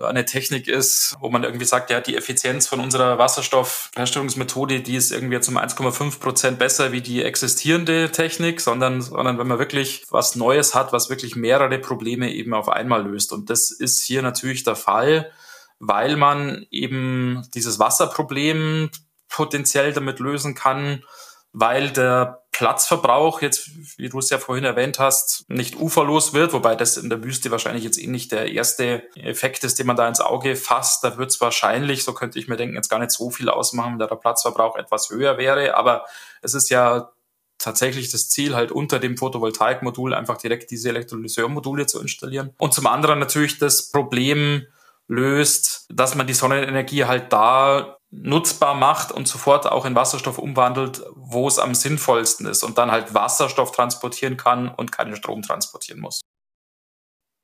eine 0.00 0.24
Technik 0.24 0.68
ist, 0.68 1.16
wo 1.20 1.28
man 1.28 1.44
irgendwie 1.44 1.64
sagt, 1.64 1.90
ja, 1.90 2.00
die 2.00 2.16
Effizienz 2.16 2.66
von 2.66 2.80
unserer 2.80 3.18
Wasserstoffherstellungsmethode, 3.18 4.80
die 4.80 4.96
ist 4.96 5.12
irgendwie 5.12 5.40
zum 5.40 5.58
1,5 5.58 6.20
Prozent 6.20 6.58
besser 6.58 6.92
wie 6.92 7.00
die 7.00 7.22
existierende 7.22 8.10
Technik, 8.10 8.60
sondern, 8.60 9.00
sondern 9.02 9.38
wenn 9.38 9.46
man 9.46 9.58
wirklich 9.58 10.06
was 10.10 10.36
Neues 10.36 10.74
hat, 10.74 10.92
was 10.92 11.10
wirklich 11.10 11.36
mehrere 11.36 11.78
Probleme 11.78 12.32
eben 12.32 12.54
auf 12.54 12.68
einmal 12.68 13.04
löst. 13.04 13.32
Und 13.32 13.50
das 13.50 13.70
ist 13.70 14.02
hier 14.02 14.22
natürlich 14.22 14.64
der 14.64 14.76
Fall, 14.76 15.30
weil 15.78 16.16
man 16.16 16.66
eben 16.70 17.46
dieses 17.54 17.78
Wasserproblem 17.78 18.90
potenziell 19.28 19.92
damit 19.92 20.18
lösen 20.18 20.54
kann, 20.54 21.04
weil 21.52 21.90
der 21.90 22.42
Platzverbrauch 22.52 23.40
jetzt, 23.40 23.98
wie 23.98 24.08
du 24.08 24.18
es 24.18 24.30
ja 24.30 24.38
vorhin 24.38 24.64
erwähnt 24.64 24.98
hast, 24.98 25.44
nicht 25.48 25.76
uferlos 25.76 26.34
wird, 26.34 26.52
wobei 26.52 26.74
das 26.74 26.96
in 26.96 27.08
der 27.08 27.22
Wüste 27.22 27.52
wahrscheinlich 27.52 27.84
jetzt 27.84 27.98
eh 27.98 28.08
nicht 28.08 28.32
der 28.32 28.50
erste 28.50 29.04
Effekt 29.14 29.62
ist, 29.62 29.78
den 29.78 29.86
man 29.86 29.94
da 29.94 30.08
ins 30.08 30.20
Auge 30.20 30.56
fasst. 30.56 31.04
Da 31.04 31.18
wird 31.18 31.30
es 31.30 31.40
wahrscheinlich, 31.40 32.02
so 32.02 32.14
könnte 32.14 32.38
ich 32.38 32.48
mir 32.48 32.56
denken, 32.56 32.74
jetzt 32.74 32.88
gar 32.88 32.98
nicht 32.98 33.12
so 33.12 33.30
viel 33.30 33.48
ausmachen, 33.48 34.00
da 34.00 34.08
der 34.08 34.16
Platzverbrauch 34.16 34.76
etwas 34.76 35.08
höher 35.10 35.38
wäre. 35.38 35.76
Aber 35.76 36.04
es 36.42 36.54
ist 36.54 36.68
ja 36.68 37.12
tatsächlich 37.58 38.10
das 38.10 38.28
Ziel, 38.28 38.56
halt 38.56 38.72
unter 38.72 38.98
dem 38.98 39.16
Photovoltaikmodul 39.16 40.12
einfach 40.12 40.38
direkt 40.38 40.72
diese 40.72 40.88
Elektrolyseurmodule 40.88 41.86
zu 41.86 42.00
installieren. 42.00 42.54
Und 42.58 42.74
zum 42.74 42.88
anderen 42.88 43.20
natürlich 43.20 43.58
das 43.58 43.90
Problem 43.90 44.66
löst, 45.06 45.86
dass 45.90 46.14
man 46.14 46.26
die 46.26 46.34
Sonnenenergie 46.34 47.04
halt 47.04 47.32
da 47.32 47.97
nutzbar 48.10 48.74
macht 48.74 49.12
und 49.12 49.28
sofort 49.28 49.66
auch 49.66 49.84
in 49.84 49.94
Wasserstoff 49.94 50.38
umwandelt, 50.38 51.02
wo 51.14 51.46
es 51.46 51.58
am 51.58 51.74
sinnvollsten 51.74 52.46
ist 52.46 52.62
und 52.62 52.78
dann 52.78 52.90
halt 52.90 53.12
Wasserstoff 53.14 53.72
transportieren 53.72 54.36
kann 54.36 54.68
und 54.68 54.92
keinen 54.92 55.14
Strom 55.16 55.42
transportieren 55.42 56.00
muss. 56.00 56.22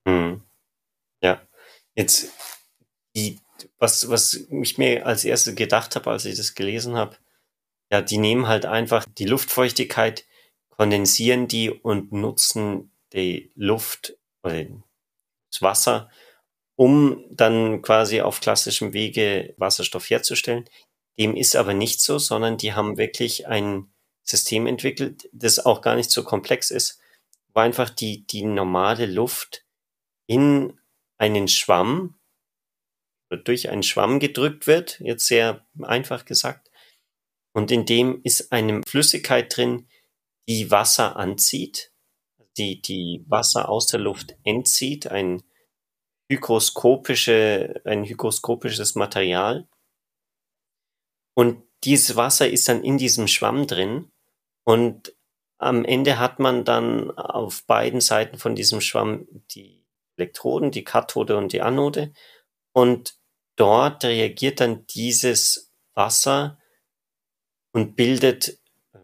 Hm. 0.09 0.43
Ja, 1.23 1.41
jetzt 1.95 2.33
die, 3.15 3.41
was, 3.79 4.09
was 4.09 4.35
ich 4.35 4.79
mir 4.79 5.07
als 5.07 5.25
erstes 5.25 5.55
gedacht 5.55 5.97
habe, 5.97 6.11
als 6.11 6.25
ich 6.25 6.37
das 6.37 6.55
gelesen 6.55 6.97
habe, 6.97 7.17
ja, 7.91 8.01
die 8.01 8.19
nehmen 8.19 8.49
halt 8.49 8.67
einfach 8.67 9.05
die 9.19 9.27
Luftfeuchtigkeit, 9.27 10.25
kondensieren 10.71 11.47
die 11.47 11.71
und 11.71 12.13
nutzen 12.13 12.91
die 13.13 13.53
Luft 13.55 14.17
oder 14.43 14.65
das 15.51 15.63
Wasser 15.63 16.11
um 16.77 17.25
dann 17.31 17.83
quasi 17.83 18.21
auf 18.21 18.41
klassischem 18.41 18.93
Wege 18.93 19.55
Wasserstoff 19.57 20.09
herzustellen. 20.11 20.69
Dem 21.19 21.37
ist 21.37 21.55
aber 21.55 21.75
nicht 21.75 22.01
so, 22.01 22.19
sondern 22.19 22.57
die 22.57 22.73
haben 22.73 22.97
wirklich 22.97 23.47
ein 23.47 23.93
System 24.25 24.67
entwickelt, 24.67 25.29
das 25.33 25.65
auch 25.65 25.81
gar 25.83 25.95
nicht 25.95 26.11
so 26.11 26.25
komplex 26.25 26.71
ist, 26.71 26.99
wo 27.53 27.61
einfach 27.61 27.91
die, 27.91 28.27
die 28.27 28.45
normale 28.45 29.07
Luft 29.07 29.65
in 30.27 30.79
einen 31.19 31.47
Schwamm 31.47 32.19
oder 33.31 33.43
durch 33.43 33.69
einen 33.69 33.83
Schwamm 33.83 34.19
gedrückt 34.19 34.67
wird, 34.67 34.99
jetzt 35.01 35.27
sehr 35.27 35.65
einfach 35.83 36.25
gesagt. 36.25 36.71
Und 37.53 37.71
in 37.71 37.87
dem 37.87 38.21
ist 38.25 38.51
eine 38.51 38.81
Flüssigkeit 38.87 39.57
drin, 39.57 39.87
die 40.49 40.71
Wasser 40.71 41.17
anzieht, 41.17 41.93
die, 42.57 42.83
die 42.83 43.25
Wasser 43.29 43.69
aus 43.69 43.87
der 43.87 44.01
Luft 44.01 44.37
entzieht, 44.43 45.07
ein 45.07 45.43
hygroskopische, 46.35 47.81
ein 47.85 48.05
hygroskopisches 48.05 48.95
Material. 48.95 49.67
Und 51.35 51.63
dieses 51.85 52.17
Wasser 52.17 52.49
ist 52.49 52.69
dann 52.69 52.83
in 52.83 52.99
diesem 52.99 53.29
Schwamm 53.29 53.67
drin 53.67 54.11
und 54.65 55.15
am 55.59 55.85
Ende 55.85 56.19
hat 56.19 56.41
man 56.41 56.65
dann 56.65 57.11
auf 57.13 57.65
beiden 57.67 58.01
Seiten 58.01 58.39
von 58.39 58.55
diesem 58.55 58.81
Schwamm 58.81 59.27
die 59.55 59.85
Elektroden, 60.17 60.71
die 60.71 60.85
Kathode 60.85 61.37
und 61.37 61.53
die 61.53 61.63
Anode. 61.63 62.13
Und 62.73 63.17
dort 63.57 64.05
reagiert 64.05 64.61
dann 64.61 64.87
dieses 64.89 65.73
Wasser 65.95 66.59
und 67.73 67.97
bildet 67.97 68.59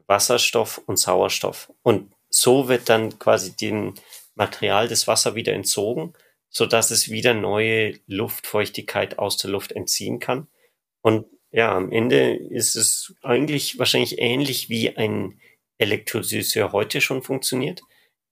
Wasserstoff 0.07 0.79
und 0.87 0.99
Sauerstoff. 0.99 1.73
Und 1.83 2.13
so 2.29 2.69
wird 2.69 2.89
dann 2.89 3.19
quasi 3.19 3.57
dem 3.57 3.95
Material 4.35 4.89
des 4.89 5.07
Wasser 5.07 5.35
wieder 5.35 5.53
entzogen 5.53 6.15
so 6.51 6.67
dass 6.67 6.91
es 6.91 7.11
wieder 7.11 7.33
neue 7.33 7.99
Luftfeuchtigkeit 8.07 9.19
aus 9.19 9.37
der 9.37 9.51
Luft 9.51 9.73
entziehen 9.73 10.19
kann. 10.19 10.49
Und 11.01 11.27
ja, 11.53 11.75
am 11.75 11.91
Ende 11.91 12.35
ist 12.35 12.77
es 12.77 13.15
eigentlich 13.23 13.79
wahrscheinlich 13.79 14.19
ähnlich 14.19 14.69
wie 14.69 14.97
ein 14.97 15.41
Elektrolyseur 15.79 16.73
heute 16.73 17.01
schon 17.01 17.23
funktioniert. 17.23 17.83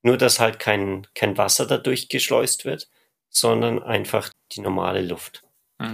Nur, 0.03 0.17
dass 0.17 0.39
halt 0.39 0.59
kein, 0.59 1.07
kein 1.15 1.37
Wasser 1.39 1.67
dadurch 1.67 2.09
geschleust 2.09 2.65
wird, 2.65 2.89
sondern 3.31 3.83
einfach 3.83 4.33
die 4.53 4.61
normale 4.61 5.03
Luft. 5.03 5.43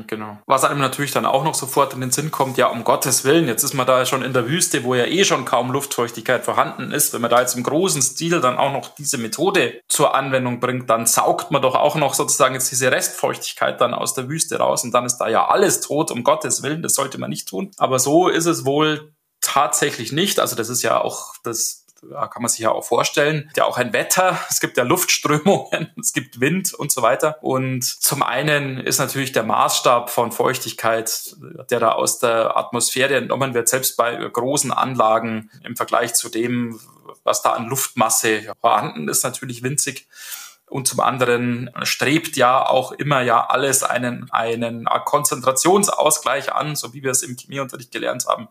Genau. 0.06 0.38
Was 0.46 0.64
einem 0.64 0.80
natürlich 0.80 1.12
dann 1.12 1.26
auch 1.26 1.44
noch 1.44 1.54
sofort 1.54 1.92
in 1.92 2.00
den 2.00 2.10
Sinn 2.10 2.30
kommt, 2.30 2.56
ja, 2.56 2.68
um 2.68 2.84
Gottes 2.84 3.24
Willen, 3.24 3.46
jetzt 3.46 3.62
ist 3.62 3.74
man 3.74 3.86
da 3.86 4.06
schon 4.06 4.22
in 4.22 4.32
der 4.32 4.48
Wüste, 4.48 4.82
wo 4.82 4.94
ja 4.94 5.04
eh 5.04 5.24
schon 5.24 5.44
kaum 5.44 5.70
Luftfeuchtigkeit 5.70 6.42
vorhanden 6.42 6.90
ist. 6.90 7.12
Wenn 7.12 7.20
man 7.20 7.30
da 7.30 7.40
jetzt 7.40 7.54
im 7.54 7.62
großen 7.62 8.00
Stil 8.00 8.40
dann 8.40 8.56
auch 8.56 8.72
noch 8.72 8.94
diese 8.94 9.18
Methode 9.18 9.82
zur 9.88 10.14
Anwendung 10.14 10.58
bringt, 10.58 10.88
dann 10.88 11.04
saugt 11.04 11.50
man 11.50 11.60
doch 11.60 11.74
auch 11.74 11.96
noch 11.96 12.14
sozusagen 12.14 12.54
jetzt 12.54 12.70
diese 12.70 12.90
Restfeuchtigkeit 12.90 13.78
dann 13.78 13.92
aus 13.92 14.14
der 14.14 14.30
Wüste 14.30 14.58
raus 14.58 14.84
und 14.84 14.92
dann 14.92 15.04
ist 15.04 15.18
da 15.18 15.28
ja 15.28 15.48
alles 15.48 15.82
tot, 15.82 16.10
um 16.10 16.24
Gottes 16.24 16.62
Willen, 16.62 16.80
das 16.80 16.94
sollte 16.94 17.18
man 17.18 17.28
nicht 17.28 17.46
tun. 17.46 17.70
Aber 17.76 17.98
so 17.98 18.28
ist 18.28 18.46
es 18.46 18.64
wohl 18.64 19.12
tatsächlich 19.42 20.12
nicht. 20.12 20.40
Also 20.40 20.56
das 20.56 20.70
ist 20.70 20.80
ja 20.80 20.98
auch 20.98 21.34
das 21.42 21.83
kann 22.10 22.42
man 22.42 22.48
sich 22.48 22.60
ja 22.60 22.70
auch 22.70 22.84
vorstellen. 22.84 23.50
Ja, 23.56 23.64
auch 23.64 23.78
ein 23.78 23.92
Wetter, 23.92 24.38
es 24.50 24.60
gibt 24.60 24.76
ja 24.76 24.84
Luftströmungen, 24.84 25.92
es 26.00 26.12
gibt 26.12 26.40
Wind 26.40 26.74
und 26.74 26.92
so 26.92 27.02
weiter. 27.02 27.38
Und 27.42 27.84
zum 27.84 28.22
einen 28.22 28.78
ist 28.78 28.98
natürlich 28.98 29.32
der 29.32 29.44
Maßstab 29.44 30.10
von 30.10 30.32
Feuchtigkeit, 30.32 31.36
der 31.70 31.80
da 31.80 31.92
aus 31.92 32.18
der 32.18 32.56
Atmosphäre 32.56 33.16
entnommen 33.16 33.54
wird, 33.54 33.68
selbst 33.68 33.96
bei 33.96 34.14
großen 34.16 34.72
Anlagen 34.72 35.50
im 35.62 35.76
Vergleich 35.76 36.14
zu 36.14 36.28
dem, 36.28 36.80
was 37.22 37.42
da 37.42 37.50
an 37.50 37.66
Luftmasse 37.66 38.52
vorhanden 38.60 39.08
ist, 39.08 39.24
natürlich 39.24 39.62
winzig. 39.62 40.08
Und 40.66 40.88
zum 40.88 41.00
anderen 41.00 41.70
strebt 41.82 42.36
ja 42.36 42.66
auch 42.66 42.92
immer 42.92 43.20
ja 43.20 43.46
alles 43.46 43.82
einen, 43.82 44.30
einen 44.30 44.86
Konzentrationsausgleich 45.04 46.52
an, 46.52 46.74
so 46.74 46.94
wie 46.94 47.02
wir 47.02 47.10
es 47.10 47.22
im 47.22 47.36
Chemieunterricht 47.36 47.92
gelernt 47.92 48.26
haben, 48.26 48.48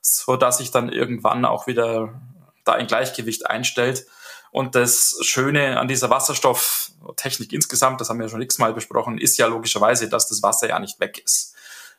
so 0.00 0.36
dass 0.36 0.58
sich 0.58 0.70
dann 0.70 0.90
irgendwann 0.90 1.44
auch 1.44 1.66
wieder 1.66 2.20
da 2.66 2.72
ein 2.72 2.86
Gleichgewicht 2.86 3.46
einstellt. 3.48 4.06
Und 4.50 4.74
das 4.74 5.18
Schöne 5.22 5.78
an 5.78 5.88
dieser 5.88 6.10
Wasserstofftechnik 6.10 7.52
insgesamt, 7.52 8.00
das 8.00 8.08
haben 8.08 8.20
wir 8.20 8.28
schon 8.28 8.42
x-mal 8.42 8.72
besprochen, 8.72 9.18
ist 9.18 9.38
ja 9.38 9.46
logischerweise, 9.46 10.08
dass 10.08 10.28
das 10.28 10.42
Wasser 10.42 10.68
ja 10.68 10.78
nicht 10.78 10.98
weg 11.00 11.18
ist. 11.24 11.54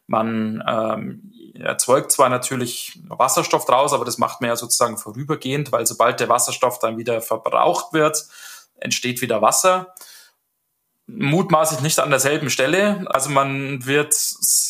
Man 0.08 0.64
ähm, 0.68 1.34
erzeugt 1.54 2.12
zwar 2.12 2.30
natürlich 2.30 3.00
Wasserstoff 3.08 3.66
draus, 3.66 3.94
aber 3.94 4.06
das 4.06 4.18
macht 4.18 4.42
man 4.42 4.50
ja 4.50 4.56
sozusagen 4.56 4.98
vorübergehend, 4.98 5.72
weil 5.72 5.86
sobald 5.86 6.20
der 6.20 6.30
Wasserstoff 6.30 6.80
dann 6.80 6.98
wieder 6.98 7.22
verbraucht 7.22 7.94
wird, 7.94 8.26
entsteht 8.80 9.22
wieder 9.22 9.42
Wasser. 9.42 9.94
Mutmaßlich 11.08 11.82
nicht 11.82 12.00
an 12.00 12.10
derselben 12.10 12.50
Stelle. 12.50 13.06
Also 13.10 13.30
man 13.30 13.86
wird 13.86 14.14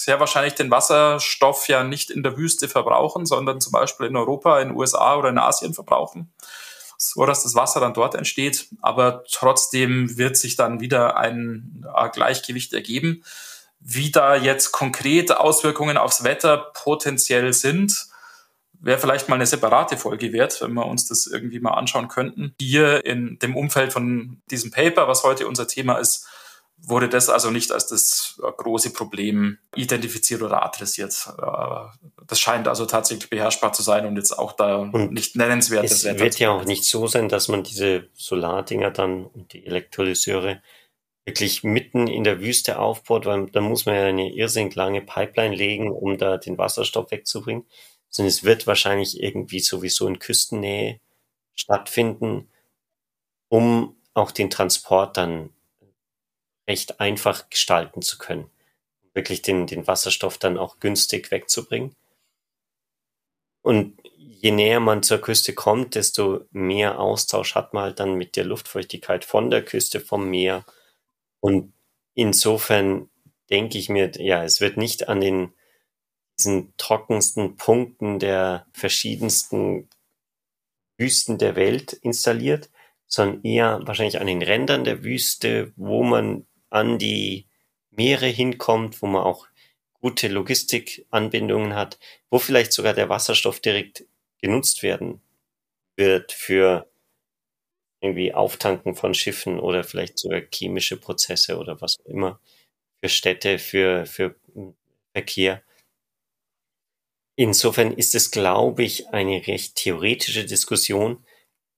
sehr 0.08 0.22
wahrscheinlich 0.22 0.56
den 0.56 0.72
Wasserstoff 0.72 1.68
ja 1.68 1.84
nicht 1.84 2.12
in 2.12 2.24
der 2.24 2.38
Wüste 2.38 2.70
verbrauchen, 2.70 3.26
sondern 3.26 3.60
zum 3.60 3.74
Beispiel 3.74 4.08
in 4.08 4.16
Europa, 4.16 4.62
in 4.62 4.70
den 4.70 4.78
USA 4.78 5.18
oder 5.18 5.28
in 5.28 5.38
Asien 5.38 5.74
verbrauchen, 5.74 6.32
so 6.98 7.26
dass 7.26 7.44
das 7.44 7.56
Wasser 7.56 7.82
dann 7.82 7.94
dort 7.94 8.16
entsteht. 8.16 8.70
Aber 8.82 9.26
trotzdem 9.30 10.18
wird 10.18 10.38
sich 10.38 10.56
dann 10.56 10.80
wieder 10.80 11.18
ein 11.18 11.86
Gleichgewicht 12.14 12.72
ergeben. 12.72 13.22
Wie 13.82 14.10
da 14.10 14.38
jetzt 14.38 14.72
konkret 14.72 15.36
Auswirkungen 15.36 15.98
aufs 15.98 16.24
Wetter 16.24 16.72
potenziell 16.74 17.52
sind, 17.52 18.08
wäre 18.80 19.00
vielleicht 19.00 19.28
mal 19.28 19.36
eine 19.36 19.46
separate 19.46 19.98
Folge 19.98 20.32
wert, 20.32 20.62
wenn 20.62 20.74
wir 20.74 20.86
uns 20.86 21.06
das 21.10 21.28
irgendwie 21.28 21.60
mal 21.60 21.72
anschauen 21.72 22.08
könnten. 22.08 22.56
Hier 22.62 23.04
in 23.06 23.40
dem 23.40 23.58
Umfeld 23.58 23.92
von 23.92 24.42
diesem 24.50 24.72
Paper, 24.72 25.10
was 25.10 25.24
heute 25.24 25.50
unser 25.50 25.68
Thema 25.68 25.98
ist, 25.98 26.26
wurde 26.77 27.10
das 27.10 27.29
also 27.29 27.50
nicht 27.50 27.72
als 27.72 27.88
das 27.88 28.39
große 28.39 28.91
Problem 28.93 29.57
identifiziert 29.75 30.41
oder 30.41 30.63
adressiert. 30.63 31.13
Äh, 31.41 32.24
das 32.25 32.39
scheint 32.39 32.67
also 32.67 32.86
tatsächlich 32.86 33.29
beherrschbar 33.29 33.74
zu 33.74 33.81
sein 33.81 34.05
und 34.05 34.15
jetzt 34.15 34.38
auch 34.38 34.53
da 34.53 34.77
und 34.77 35.12
nicht 35.12 35.36
nennenswertes 35.36 35.91
Es 35.91 36.05
Wetter 36.05 36.19
wird 36.19 36.39
ja 36.39 36.51
auch 36.51 36.65
nicht 36.65 36.86
so 36.86 37.07
sein, 37.07 37.29
dass 37.29 37.48
man 37.48 37.63
diese 37.63 38.07
Solardinger 38.13 38.91
dann 38.91 39.25
und 39.25 39.53
die 39.53 39.65
Elektrolyseure 39.65 40.62
wirklich 41.25 41.63
mitten 41.63 42.07
in 42.07 42.24
der 42.24 42.39
Wüste 42.39 42.79
aufbaut, 42.79 43.25
weil 43.25 43.48
dann 43.48 43.65
muss 43.65 43.86
man 43.86 43.96
ja 43.96 44.05
eine 44.05 44.34
irrsinnig 44.34 44.75
lange 44.75 45.01
Pipeline 45.01 45.55
legen, 45.55 45.91
um 45.91 46.17
da 46.17 46.38
den 46.38 46.57
Wasserstoff 46.57 47.12
wegzubringen 47.12 47.65
sondern 48.10 48.29
es 48.29 48.43
wird 48.43 48.67
wahrscheinlich 48.67 49.22
irgendwie 49.22 49.60
sowieso 49.60 50.07
in 50.07 50.19
Küstennähe 50.19 51.00
stattfinden, 51.53 52.50
um 53.50 53.96
auch 54.13 54.31
den 54.31 54.50
Transport 54.50 55.17
dann 55.17 55.51
recht 56.68 57.00
einfach 57.00 57.50
gestalten 57.50 58.02
zu 58.02 58.18
können. 58.18 58.50
Wirklich 59.14 59.42
den, 59.42 59.68
den 59.68 59.88
Wasserstoff 59.88 60.38
dann 60.38 60.58
auch 60.58 60.80
günstig 60.80 61.32
wegzubringen. 61.32 61.96
Und 63.62 63.98
je 64.16 64.52
näher 64.52 64.80
man 64.80 65.04
zur 65.04 65.20
Küste 65.20 65.54
kommt, 65.54 65.96
desto 65.96 66.46
mehr 66.51 67.00
Austausch 67.00 67.56
hat 67.56 67.74
man 67.74 67.84
halt 67.84 68.00
dann 68.00 68.16
mit 68.16 68.36
der 68.36 68.46
Luftfeuchtigkeit 68.46 69.25
von 69.25 69.50
der 69.50 69.64
Küste, 69.64 70.00
vom 70.00 70.30
Meer. 70.30 70.66
Und 71.40 71.74
insofern 72.14 73.10
denke 73.50 73.77
ich 73.77 73.90
mir, 73.90 74.12
ja, 74.18 74.44
es 74.44 74.62
wird 74.62 74.77
nicht 74.77 75.10
an 75.10 75.22
den 75.22 75.53
diesen 76.40 76.74
trockensten 76.77 77.58
Punkten 77.58 78.20
der 78.20 78.68
verschiedensten 78.72 79.90
Wüsten 80.98 81.38
der 81.38 81.56
Welt 81.56 81.94
installiert, 81.94 82.70
sondern 83.08 83.44
eher 83.44 83.80
wahrscheinlich 83.84 84.20
an 84.20 84.27
den 84.27 84.42
Rändern 84.42 84.84
der 84.84 85.03
Wüste, 85.03 85.72
wo 85.75 86.03
man 86.03 86.46
an 86.70 86.98
die 87.00 87.48
Meere 87.92 88.27
hinkommt, 88.27 89.01
wo 89.01 89.08
man 89.08 89.24
auch 89.24 89.48
gute 89.94 90.27
Logistikanbindungen 90.27 91.75
hat, 91.75 92.00
wo 92.30 92.40
vielleicht 92.40 92.72
sogar 92.72 92.94
der 92.94 93.10
Wasserstoff 93.10 93.60
direkt 93.60 94.06
genutzt 94.42 94.84
werden 94.84 95.22
wird 95.96 96.32
für 96.32 96.88
irgendwie 98.01 98.34
Auftanken 98.34 98.96
von 98.96 99.14
Schiffen 99.14 99.60
oder 99.60 99.84
vielleicht 99.84 100.20
sogar 100.20 100.42
chemische 100.53 100.98
Prozesse 100.98 101.58
oder 101.58 101.82
was 101.82 101.98
auch 102.00 102.06
immer, 102.06 102.40
für 103.01 103.10
Städte, 103.10 103.58
für, 103.58 104.06
für 104.06 104.36
Verkehr. 105.14 105.64
Insofern 107.36 107.92
ist 107.92 108.16
es, 108.16 108.32
glaube 108.32 108.84
ich, 108.84 109.10
eine 109.10 109.46
recht 109.48 109.75
theoretische 109.75 110.46
Diskussion, 110.46 111.24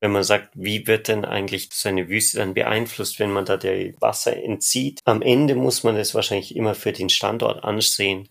wenn 0.02 0.12
man 0.12 0.24
sagt, 0.24 0.52
wie 0.54 0.88
wird 0.88 1.08
denn 1.08 1.26
eigentlich 1.26 1.70
so 1.74 1.90
eine 1.90 2.08
Wüste 2.08 2.38
dann 2.38 2.54
beeinflusst, 2.54 3.20
wenn 3.20 3.32
man 3.32 3.46
da 3.46 3.58
der 3.58 3.94
Wasser 4.00 4.36
entzieht. 4.36 5.02
Am 5.04 5.22
Ende 5.22 5.56
muss 5.56 5.84
man 5.84 5.98
es 5.98 6.16
wahrscheinlich 6.16 6.56
immer 6.56 6.74
für 6.76 6.94
den 6.94 7.10
Standort 7.10 7.64
ansehen, 7.64 8.30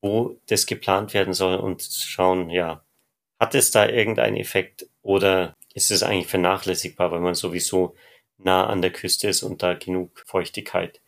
wo 0.00 0.40
das 0.46 0.66
geplant 0.66 1.12
werden 1.12 1.34
soll 1.34 1.56
und 1.56 1.82
schauen, 1.82 2.48
ja, 2.48 2.84
hat 3.38 3.54
es 3.54 3.70
da 3.70 3.88
irgendeinen 3.88 4.36
Effekt 4.36 4.86
oder 5.02 5.54
ist 5.74 5.90
es 5.90 6.02
eigentlich 6.02 6.28
vernachlässigbar, 6.28 7.10
weil 7.10 7.20
man 7.20 7.34
sowieso 7.34 7.94
nah 8.38 8.66
an 8.66 8.82
der 8.82 8.92
Küste 8.92 9.28
ist 9.28 9.42
und 9.42 9.62
da 9.62 9.74
genug 9.74 10.24
Feuchtigkeit 10.26 11.01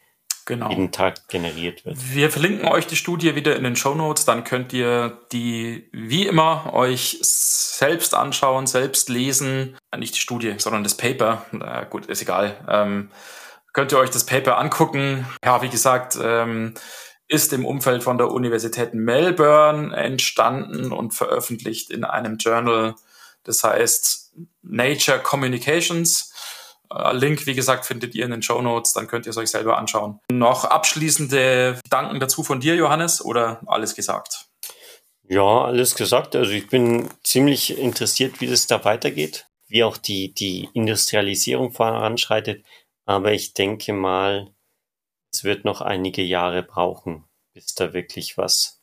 genau. 0.47 0.71
jeden 0.71 0.93
Tag 0.93 1.29
generiert 1.29 1.85
wird. 1.85 1.97
Wir 2.13 2.31
verlinken 2.31 2.69
euch 2.69 2.87
die 2.87 2.97
Studie 2.97 3.35
wieder 3.35 3.57
in 3.57 3.65
den 3.65 3.77
Show 3.77 3.95
Notes, 3.95 4.25
dann 4.25 4.45
könnt 4.45 4.73
ihr 4.73 5.19
die 5.33 5.89
wie 5.93 6.27
immer 6.27 6.73
euch 6.73 7.19
selbst 7.23 8.15
anschauen, 8.15 8.67
selbst 8.67 9.09
lesen. 9.09 9.77
Nicht 9.97 10.15
die 10.15 10.21
Studie, 10.21 10.55
sondern 10.59 10.83
das 10.85 10.97
Paper. 10.97 11.45
Na 11.53 11.85
gut, 11.85 12.07
ist 12.07 12.23
egal. 12.23 12.57
Ähm, 12.69 13.11
könnt 13.73 13.93
ihr 13.93 13.99
euch 13.99 14.11
das 14.11 14.27
Paper 14.27 14.59
angucken. 14.59 15.27
Ja, 15.45 15.63
wie 15.63 15.69
gesagt, 15.69 16.19
ähm, 16.23 16.75
ist 17.29 17.53
im 17.53 17.65
Umfeld 17.65 18.03
von 18.03 18.19
der 18.19 18.31
Universität 18.31 18.95
Melbourne 18.95 19.95
entstanden 19.97 20.93
und 20.93 21.13
veröffentlicht 21.13 21.91
in 21.91 22.05
einem 22.05 22.37
Journal, 22.37 22.95
das 23.45 23.65
heißt 23.65 24.33
Nature 24.63 25.19
Communications. 25.21 26.34
Äh, 26.95 27.17
Link, 27.17 27.47
wie 27.47 27.55
gesagt, 27.55 27.87
findet 27.87 28.15
ihr 28.15 28.25
in 28.25 28.31
den 28.31 28.43
Show 28.43 28.63
Notes, 28.63 28.93
dann 28.93 29.07
könnt 29.09 29.27
ihr 29.27 29.31
es 29.31 29.37
euch 29.37 29.51
selber 29.51 29.79
anschauen. 29.79 30.21
Noch 30.31 30.65
abschließende 30.65 31.81
Gedanken 31.83 32.21
dazu 32.21 32.45
von 32.45 32.61
dir, 32.61 32.75
Johannes, 32.77 33.25
oder 33.25 33.61
alles 33.67 33.95
gesagt? 33.95 34.47
Ja, 35.27 35.65
alles 35.65 35.95
gesagt. 35.95 36.37
Also 36.37 36.53
ich 36.53 36.69
bin 36.69 37.09
ziemlich 37.23 37.79
interessiert, 37.79 38.41
wie 38.41 38.47
das 38.47 38.67
da 38.67 38.85
weitergeht, 38.85 39.47
wie 39.67 39.83
auch 39.83 39.97
die, 39.97 40.33
die 40.33 40.69
Industrialisierung 40.75 41.73
voranschreitet. 41.73 42.65
Aber 43.07 43.33
ich 43.33 43.55
denke 43.55 43.93
mal, 43.93 44.51
es 45.33 45.45
wird 45.45 45.65
noch 45.65 45.81
einige 45.81 46.23
Jahre 46.23 46.63
brauchen, 46.63 47.25
bis 47.55 47.75
da 47.75 47.93
wirklich 47.93 48.39
was, 48.39 48.81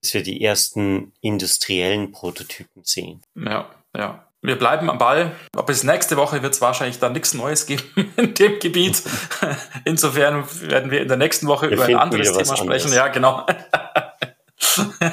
bis 0.00 0.14
wir 0.14 0.22
die 0.22 0.44
ersten 0.44 1.12
industriellen 1.20 2.12
Prototypen 2.12 2.84
sehen. 2.84 3.22
Ja, 3.34 3.68
ja 3.96 4.23
wir 4.44 4.56
bleiben 4.58 4.90
am 4.90 4.98
Ball. 4.98 5.32
Bis 5.66 5.84
nächste 5.84 6.18
Woche 6.18 6.42
wird 6.42 6.52
es 6.54 6.60
wahrscheinlich 6.60 6.98
dann 6.98 7.14
nichts 7.14 7.32
Neues 7.32 7.64
geben 7.64 7.82
in 8.16 8.34
dem 8.34 8.58
Gebiet. 8.58 9.02
Insofern 9.84 10.44
werden 10.60 10.90
wir 10.90 11.00
in 11.00 11.08
der 11.08 11.16
nächsten 11.16 11.46
Woche 11.46 11.70
wir 11.70 11.76
über 11.76 11.86
ein 11.86 11.96
anderes 11.96 12.30
Thema 12.32 12.56
sprechen. 12.56 12.92
Ja, 12.92 13.08
genau. 13.08 13.46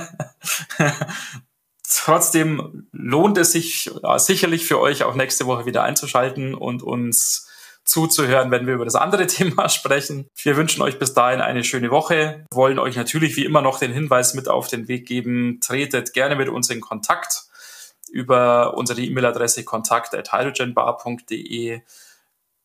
Trotzdem 1.87 2.89
lohnt 2.91 3.37
es 3.37 3.53
sich 3.53 3.89
ja, 4.03 4.19
sicherlich 4.19 4.65
für 4.65 4.79
euch 4.79 5.03
auch 5.03 5.15
nächste 5.15 5.45
Woche 5.45 5.65
wieder 5.65 5.83
einzuschalten 5.83 6.53
und 6.53 6.83
uns 6.83 7.47
zuzuhören, 7.85 8.51
wenn 8.51 8.67
wir 8.67 8.73
über 8.73 8.85
das 8.85 8.95
andere 8.95 9.27
Thema 9.27 9.69
sprechen. 9.69 10.27
Wir 10.43 10.57
wünschen 10.57 10.81
euch 10.81 10.99
bis 10.99 11.13
dahin 11.13 11.39
eine 11.39 11.63
schöne 11.63 11.89
Woche, 11.89 12.45
wollen 12.51 12.79
euch 12.79 12.97
natürlich 12.97 13.37
wie 13.37 13.45
immer 13.45 13.61
noch 13.61 13.79
den 13.79 13.93
Hinweis 13.93 14.33
mit 14.33 14.49
auf 14.49 14.67
den 14.67 14.89
Weg 14.89 15.07
geben, 15.07 15.59
tretet 15.61 16.11
gerne 16.13 16.35
mit 16.35 16.49
uns 16.49 16.69
in 16.69 16.81
Kontakt 16.81 17.50
über 18.11 18.77
unsere 18.77 19.01
E-Mail-Adresse 19.01 19.63
kontakt.hydrogenbar.de. 19.63 21.81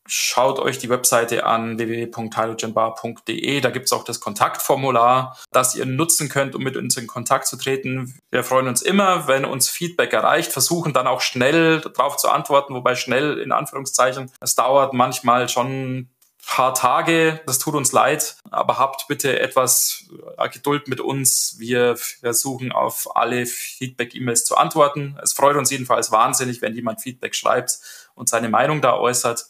Schaut 0.09 0.59
euch 0.59 0.77
die 0.77 0.89
Webseite 0.89 1.45
an 1.45 1.77
www.hydrogenbar.de. 1.77 3.59
Da 3.59 3.69
gibt 3.71 3.87
es 3.87 3.93
auch 3.93 4.05
das 4.05 4.21
Kontaktformular, 4.21 5.37
das 5.51 5.75
ihr 5.75 5.85
nutzen 5.85 6.29
könnt, 6.29 6.55
um 6.55 6.63
mit 6.63 6.77
uns 6.77 6.95
in 6.95 7.07
Kontakt 7.07 7.45
zu 7.45 7.57
treten. 7.57 8.17
Wir 8.31 8.45
freuen 8.45 8.69
uns 8.69 8.81
immer, 8.81 9.27
wenn 9.27 9.43
uns 9.43 9.67
Feedback 9.67 10.13
erreicht, 10.13 10.53
versuchen 10.53 10.93
dann 10.93 11.07
auch 11.07 11.19
schnell 11.19 11.81
darauf 11.81 12.15
zu 12.15 12.29
antworten, 12.29 12.73
wobei 12.73 12.95
schnell 12.95 13.37
in 13.39 13.51
Anführungszeichen. 13.51 14.31
Es 14.39 14.55
dauert 14.55 14.93
manchmal 14.93 15.49
schon 15.49 16.07
paar 16.47 16.73
Tage. 16.73 17.41
Das 17.45 17.59
tut 17.59 17.75
uns 17.75 17.91
leid, 17.91 18.37
aber 18.49 18.79
habt 18.79 19.07
bitte 19.07 19.39
etwas 19.39 20.05
äh, 20.37 20.49
Geduld 20.49 20.87
mit 20.87 21.01
uns. 21.01 21.55
Wir 21.59 21.97
versuchen 21.97 22.71
auf 22.71 23.15
alle 23.15 23.45
Feedback-E-Mails 23.45 24.45
zu 24.45 24.55
antworten. 24.55 25.19
Es 25.21 25.33
freut 25.33 25.57
uns 25.57 25.69
jedenfalls 25.69 26.11
wahnsinnig, 26.11 26.61
wenn 26.61 26.73
jemand 26.73 27.01
Feedback 27.01 27.35
schreibt 27.35 27.79
und 28.15 28.29
seine 28.29 28.49
Meinung 28.49 28.81
da 28.81 28.97
äußert. 28.97 29.45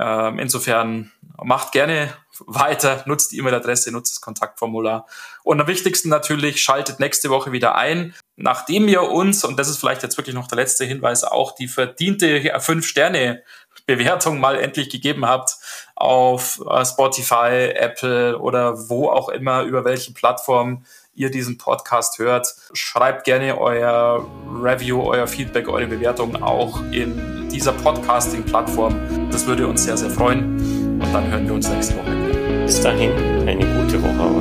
Ähm, 0.00 0.38
insofern 0.38 1.12
macht 1.42 1.72
gerne 1.72 2.12
weiter, 2.46 3.02
nutzt 3.06 3.32
die 3.32 3.38
E-Mail-Adresse, 3.38 3.92
nutzt 3.92 4.14
das 4.14 4.20
Kontaktformular. 4.20 5.06
Und 5.42 5.60
am 5.60 5.66
wichtigsten 5.66 6.08
natürlich, 6.08 6.62
schaltet 6.62 7.00
nächste 7.00 7.28
Woche 7.28 7.52
wieder 7.52 7.74
ein. 7.74 8.14
Nachdem 8.36 8.88
ihr 8.88 9.02
uns, 9.02 9.44
und 9.44 9.58
das 9.58 9.68
ist 9.68 9.78
vielleicht 9.78 10.02
jetzt 10.02 10.16
wirklich 10.16 10.34
noch 10.34 10.48
der 10.48 10.56
letzte 10.56 10.86
Hinweis, 10.86 11.24
auch 11.24 11.54
die 11.54 11.68
verdiente 11.68 12.40
5-Sterne 12.40 13.42
Bewertung 13.86 14.40
mal 14.40 14.58
endlich 14.58 14.88
gegeben 14.88 15.26
habt 15.26 15.56
auf 15.96 16.62
äh, 16.70 16.84
Spotify, 16.84 17.72
Apple 17.74 18.38
oder 18.38 18.88
wo 18.88 19.08
auch 19.08 19.28
immer, 19.28 19.62
über 19.62 19.84
welche 19.84 20.12
Plattform 20.12 20.84
ihr 21.14 21.30
diesen 21.30 21.58
Podcast 21.58 22.18
hört. 22.18 22.54
Schreibt 22.72 23.24
gerne 23.24 23.58
euer 23.58 24.24
Review, 24.62 25.02
euer 25.02 25.26
Feedback, 25.26 25.68
eure 25.68 25.88
Bewertung 25.88 26.42
auch 26.42 26.80
in 26.92 27.39
dieser 27.52 27.72
Podcasting-Plattform. 27.72 28.94
Das 29.30 29.46
würde 29.46 29.66
uns 29.66 29.84
sehr, 29.84 29.96
sehr 29.96 30.10
freuen. 30.10 30.98
Und 31.00 31.12
dann 31.12 31.30
hören 31.30 31.46
wir 31.46 31.54
uns 31.54 31.68
nächste 31.68 31.94
Woche. 31.96 32.64
Bis 32.64 32.80
dahin, 32.80 33.10
eine 33.46 33.64
gute 33.82 34.02
Woche 34.02 34.34